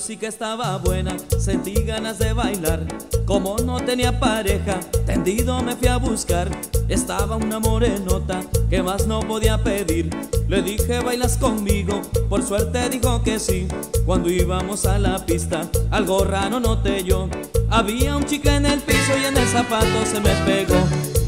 [0.00, 2.86] música estaba buena, sentí ganas de bailar.
[3.26, 6.50] Como no tenía pareja, tendido me fui a buscar.
[6.88, 10.08] Estaba una morenota que más no podía pedir.
[10.48, 12.00] Le dije, ¿bailas conmigo?
[12.30, 13.68] Por suerte dijo que sí.
[14.06, 17.28] Cuando íbamos a la pista, algo raro noté yo.
[17.68, 20.80] Había un chicle en el piso y en el zapato se me pegó.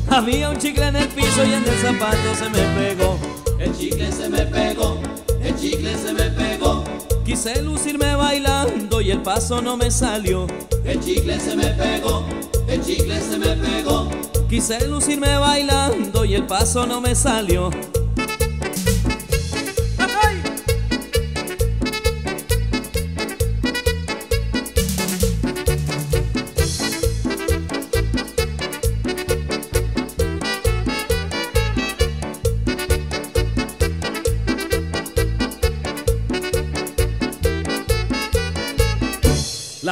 [0.08, 3.18] Había un chicle en el piso y en el zapato se me pegó.
[3.58, 4.98] El chicle se me pegó,
[5.42, 6.51] el chicle se me pegó.
[7.32, 10.46] Quise lucirme bailando y el paso no me salió.
[10.84, 12.26] El chicle se me pegó,
[12.68, 14.10] el chicle se me pegó.
[14.50, 17.70] Quise lucirme bailando y el paso no me salió.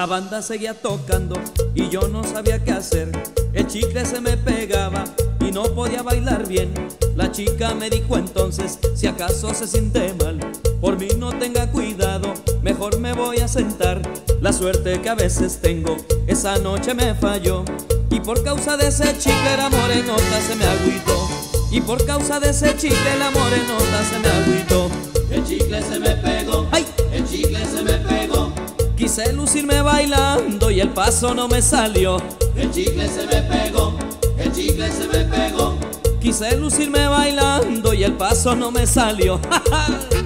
[0.00, 1.38] La banda seguía tocando
[1.74, 3.12] y yo no sabía qué hacer.
[3.52, 5.04] El chicle se me pegaba
[5.40, 6.72] y no podía bailar bien.
[7.16, 10.40] La chica me dijo entonces, si acaso se siente mal,
[10.80, 14.00] por mí no tenga cuidado, mejor me voy a sentar.
[14.40, 17.66] La suerte que a veces tengo esa noche me falló.
[18.08, 21.28] Y por causa de ese chicle la morenota se me agüitó.
[21.70, 24.99] Y por causa de ese chicle la morenota se me agüitó.
[29.20, 32.16] Quise lucirme bailando y el paso no me salió.
[32.56, 33.94] el chicle se me pegó,
[34.38, 35.76] el chicle se me pegó.
[36.22, 39.38] Quise lucirme bailando y el paso no me salió.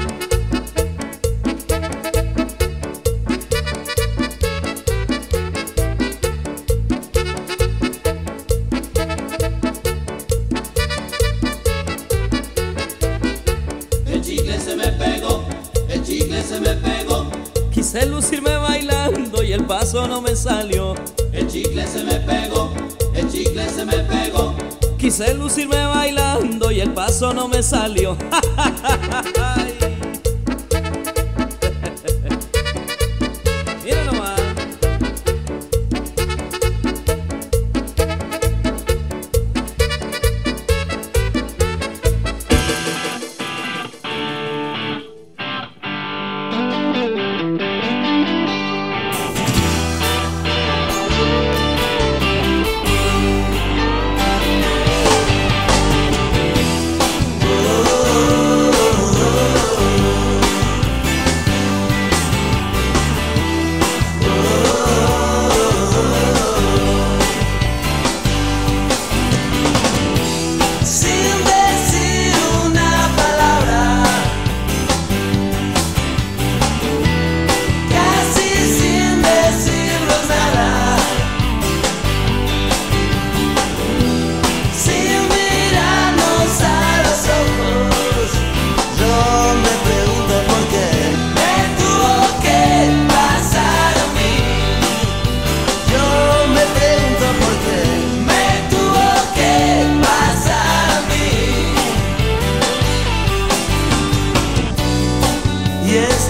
[25.15, 28.17] Quise lucirme bailando y el paso no me salió.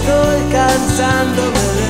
[0.05, 1.84] estoy cansando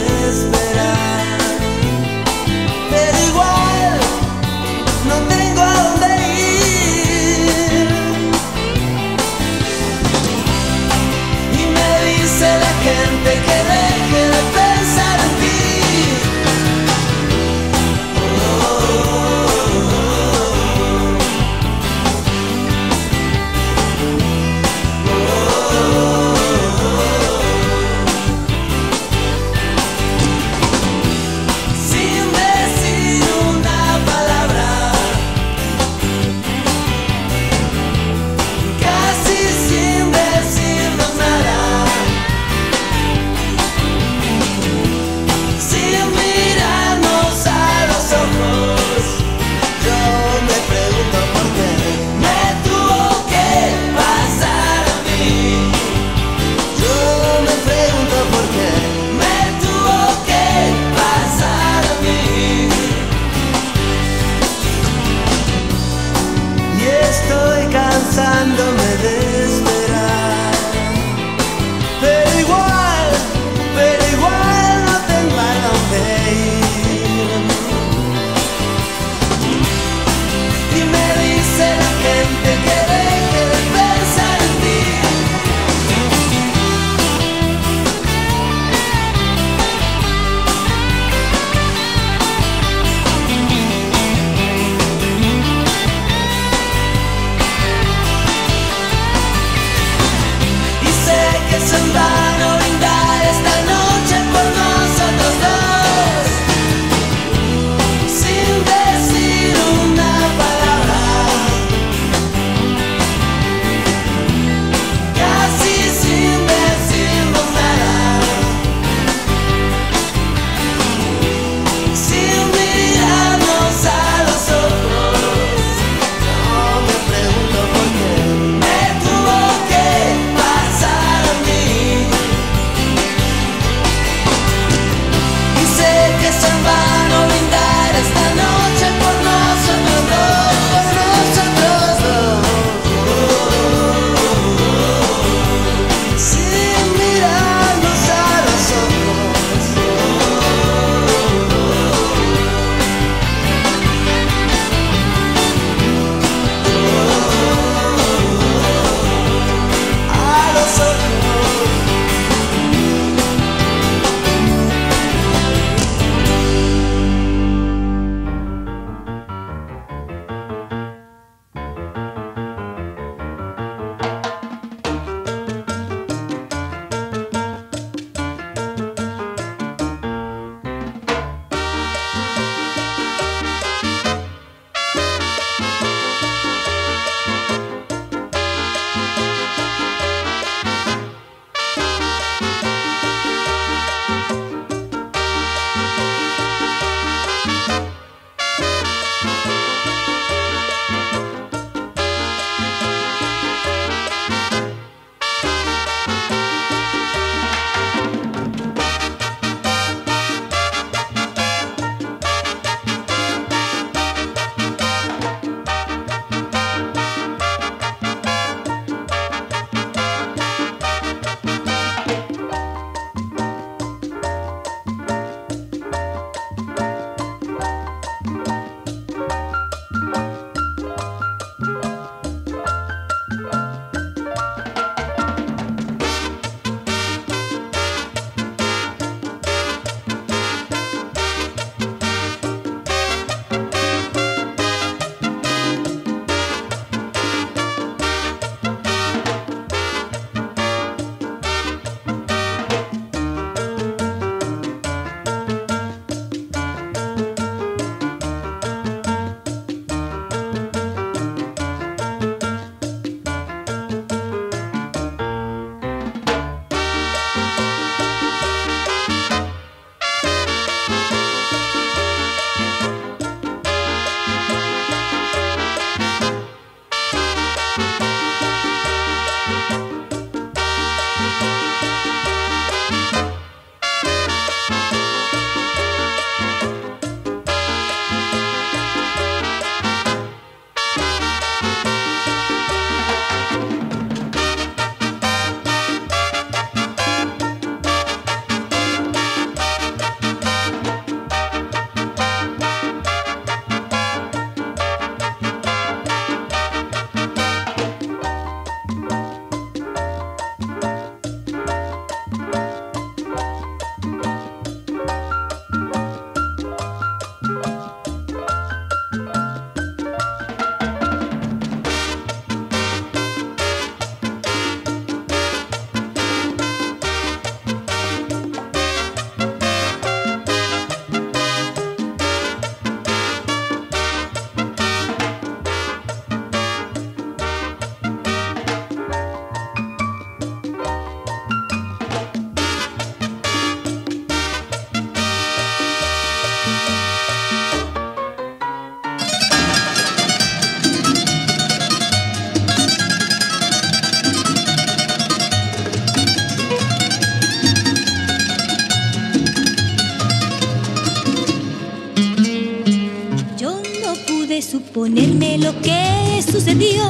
[364.95, 367.03] suponerme lo que sucedió.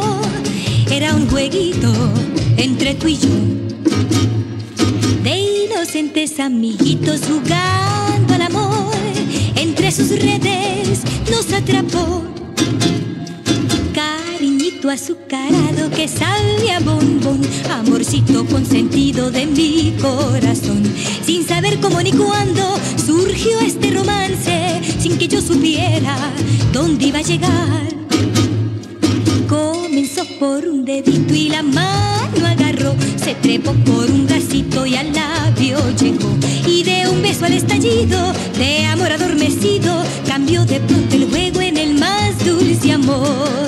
[0.90, 1.94] Era un jueguito
[2.58, 3.30] entre tú y yo.
[5.22, 8.92] De inocentes amiguitos jugando al amor.
[9.56, 12.24] Entre sus redes nos atrapó.
[13.94, 17.42] Cariñito azucarado que sabía bombón.
[17.70, 20.82] Amorcito consentido de mi corazón.
[21.24, 24.82] Sin saber cómo ni cuándo surgió este romance.
[25.00, 26.18] Sin que yo supiera
[26.76, 27.88] dónde iba a llegar.
[29.48, 32.94] Comenzó por un dedito y la mano agarró.
[33.16, 36.30] Se trepó por un bracito y al labio llegó.
[36.68, 41.78] Y de un beso al estallido, de amor adormecido, cambió de pronto el juego en
[41.78, 43.65] el más dulce amor.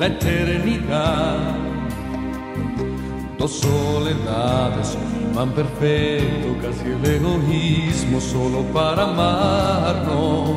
[0.00, 1.36] La eternidad,
[3.36, 4.96] dos soledades,
[5.30, 10.56] imán perfecto, casi el egoísmo, solo para amarnos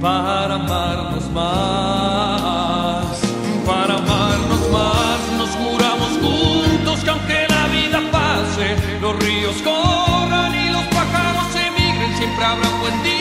[0.00, 3.20] para amarnos más,
[3.66, 10.70] para amarnos más, nos juramos juntos que aunque la vida pase, los ríos corran y
[10.70, 13.19] los pájaros emigren, siempre habrá buen día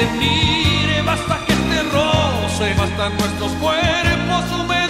[0.00, 4.89] te mire, basta que te roce, bastan nuestros cuerpos húmedos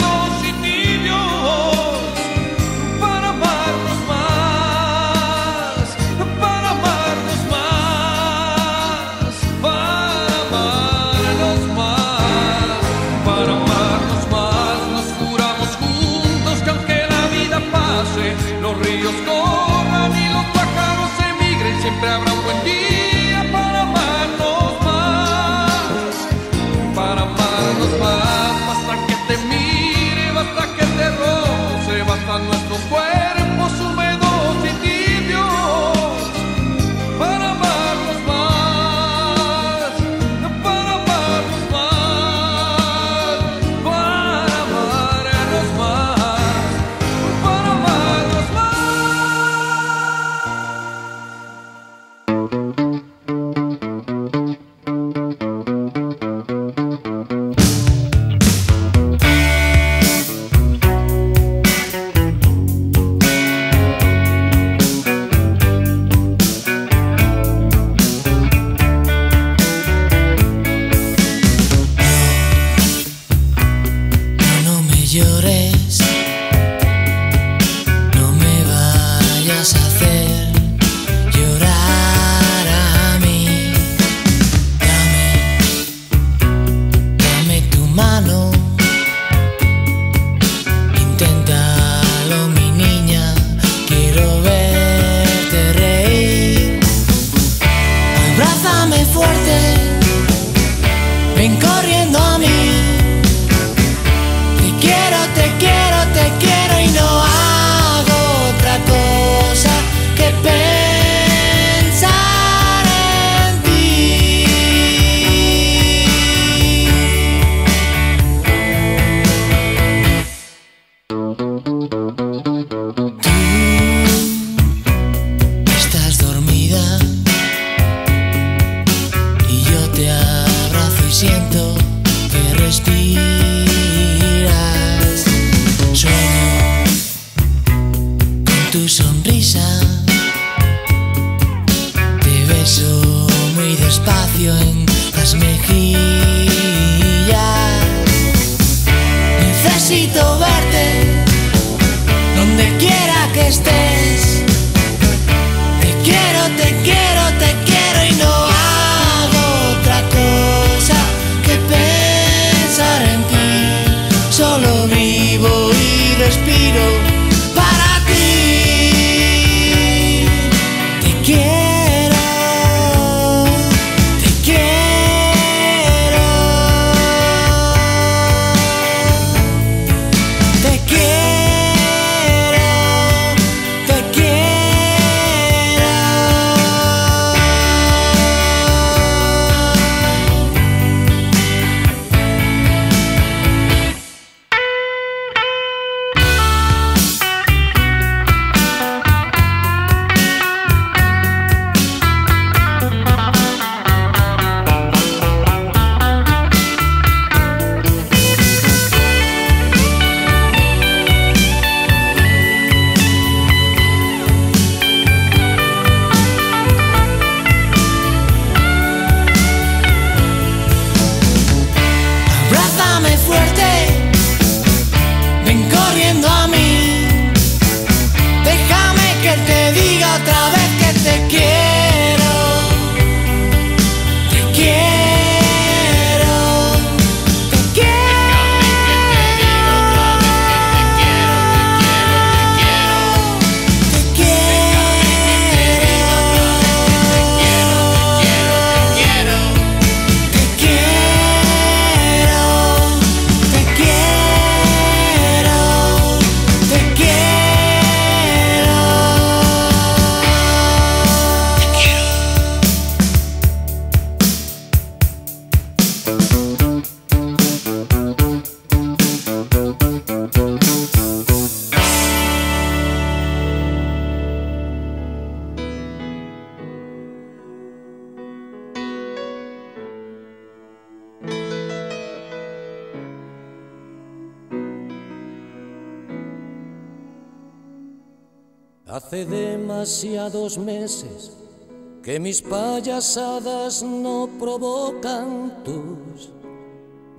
[292.30, 296.30] mis payasadas no provocan tus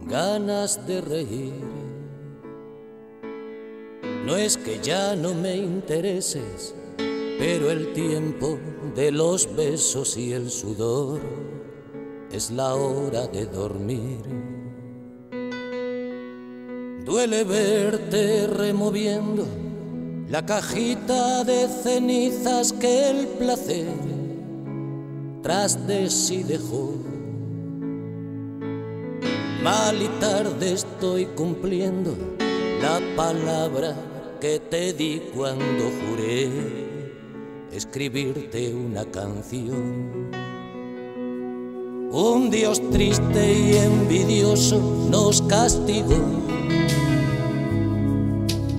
[0.07, 1.65] ganas de reír.
[4.25, 6.73] No es que ya no me intereses,
[7.37, 8.57] pero el tiempo
[8.95, 11.19] de los besos y el sudor
[12.31, 14.23] es la hora de dormir.
[17.03, 19.45] Duele verte removiendo
[20.29, 24.10] la cajita de cenizas que el placer
[26.47, 26.93] dejó.
[29.63, 32.15] Mal y tarde estoy cumpliendo
[32.81, 33.93] la palabra
[34.39, 36.49] que te di cuando juré
[37.71, 40.31] escribirte una canción.
[42.11, 46.17] Un Dios triste y envidioso nos castigó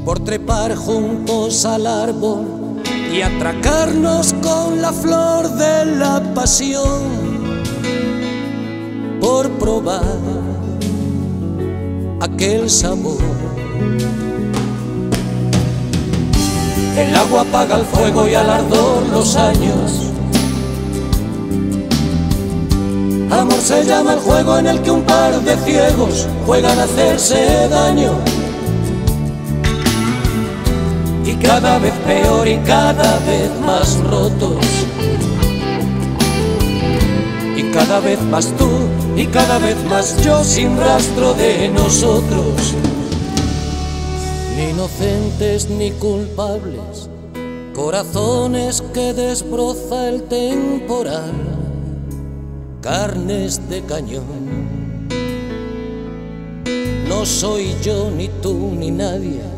[0.05, 2.52] por trepar juntos al árbol
[3.13, 7.03] y atracarnos con la flor de la pasión,
[9.21, 10.03] por probar
[12.21, 13.21] aquel sabor.
[16.97, 19.93] El agua apaga el fuego y al ardor los años.
[23.31, 27.69] Amor se llama el juego en el que un par de ciegos juegan a hacerse
[27.69, 28.13] daño.
[31.25, 34.65] Y cada vez peor y cada vez más rotos.
[37.57, 38.69] Y cada vez más tú
[39.17, 42.75] y cada vez más yo sin rastro de nosotros.
[44.57, 47.09] Ni inocentes ni culpables,
[47.75, 51.33] corazones que desbroza el temporal,
[52.81, 54.63] carnes de cañón.
[57.09, 59.52] No soy yo, ni tú, ni nadie.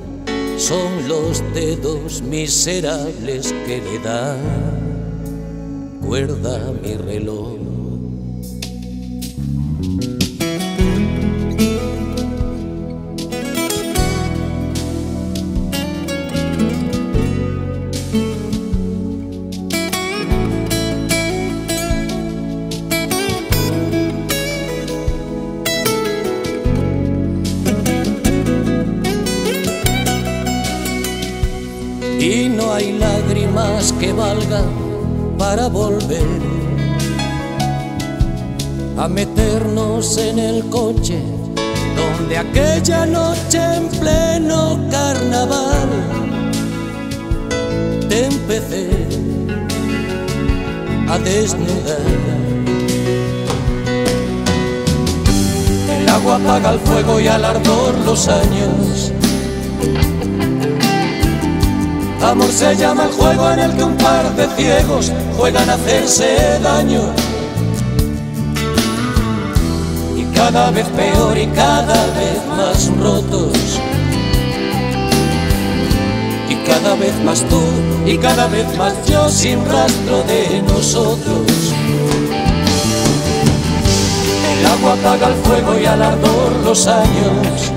[0.56, 4.38] Son los dedos miserables que le dan
[6.01, 7.64] cuerda mi reloj.
[42.24, 45.89] Donde aquella noche en pleno carnaval
[48.08, 48.89] te empecé
[51.07, 51.99] a desnudar.
[55.99, 59.12] El agua apaga el fuego y al ardor los años.
[62.23, 66.58] Amor se llama el juego en el que un par de ciegos juegan a hacerse
[66.62, 67.03] daño.
[70.17, 73.81] Y cada vez peor y cada vez más rotos.
[76.49, 77.62] Y cada vez más tú
[78.07, 81.47] y cada vez más yo sin rastro de nosotros.
[84.53, 87.73] El agua apaga el fuego y al ardor los años.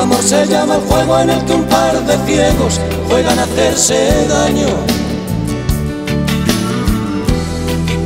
[0.00, 4.26] Amor se llama el juego en el que un par de ciegos juegan a hacerse
[4.28, 4.95] daño.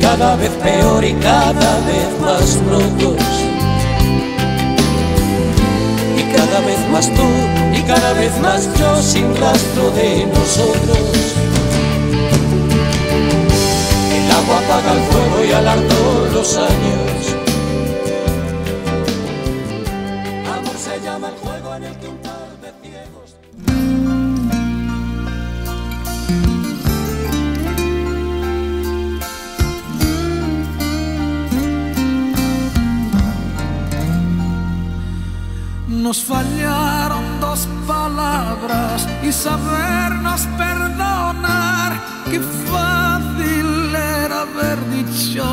[0.01, 3.23] Cada vez peor y cada vez más rotos.
[6.17, 7.27] Y cada vez más tú
[7.73, 10.99] y cada vez más yo sin rastro de nosotros.
[14.17, 17.20] El agua apaga el fuego y al ardor los años.
[36.11, 41.93] Nos fallaron dos palabras y sabernos perdonar.
[42.29, 45.45] Qué fácil era haber dicho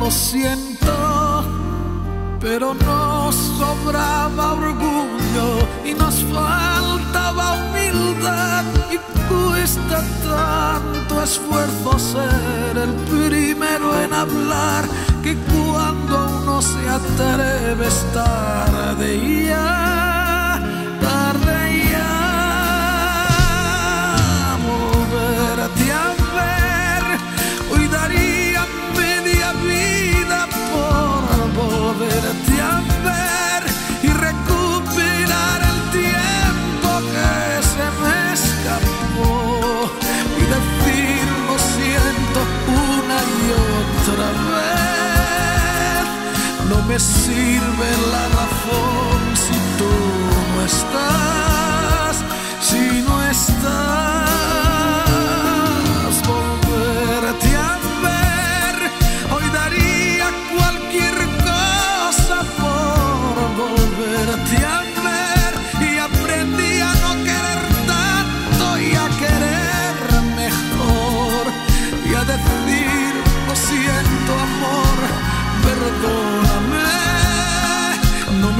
[0.00, 1.44] lo siento,
[2.40, 8.64] pero nos sobraba orgullo y nos faltaba humildad.
[8.90, 8.96] Y
[9.28, 14.86] cuesta tanto esfuerzo ser el primero en hablar
[15.22, 20.60] que cuando uno se atreve es tarde ya,
[21.00, 21.58] tarde
[21.92, 22.08] ya.
[24.66, 26.61] Volverte a ver,
[46.98, 49.90] sirve la razón si tú
[50.54, 52.24] no estás,
[52.60, 54.01] si no estás.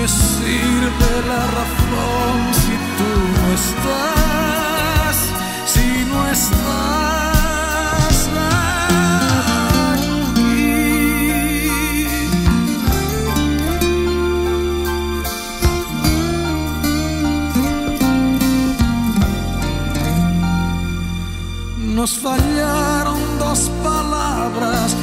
[0.02, 5.16] Me la razón si tú no estás,
[5.66, 6.70] si no estás
[21.94, 24.96] Nos fallaron dos palabras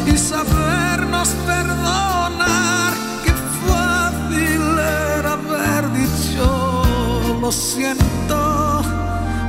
[7.49, 8.83] lo siento.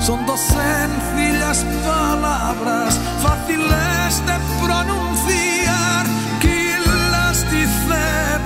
[0.00, 6.06] Son dos sencillas palabras, fáciles de pronunciar.
[6.40, 8.02] Quien las dice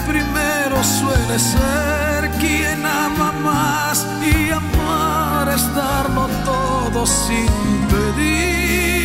[0.09, 7.47] primero suele ser quien ama más y amar es darlo todo sin
[7.93, 9.05] pedir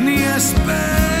[0.00, 1.13] ni esperar.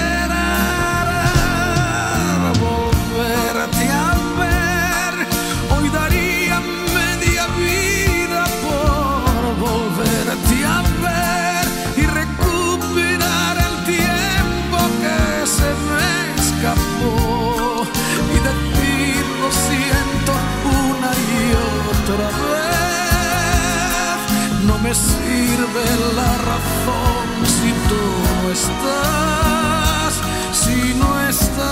[24.94, 28.02] sirve la razón si tú
[28.42, 30.12] no estás?
[30.52, 31.64] Si no estás,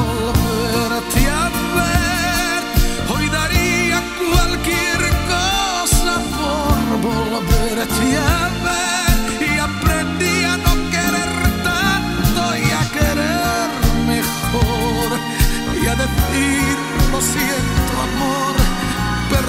[0.00, 1.44] volverte a
[1.76, 2.60] ver.
[3.14, 3.98] Hoy daría
[4.30, 5.00] cualquier
[5.34, 6.76] cosa por
[7.08, 9.16] volverte a ver.
[9.48, 11.32] Y aprendí a no querer
[11.68, 13.68] tanto y a querer
[14.12, 15.08] mejor
[15.82, 16.76] y a decir
[17.12, 18.51] lo siento amor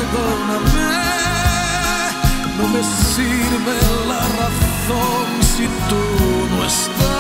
[0.04, 1.04] perdóname.
[2.58, 3.76] No me sirve
[4.08, 7.13] la razón si tú no estás.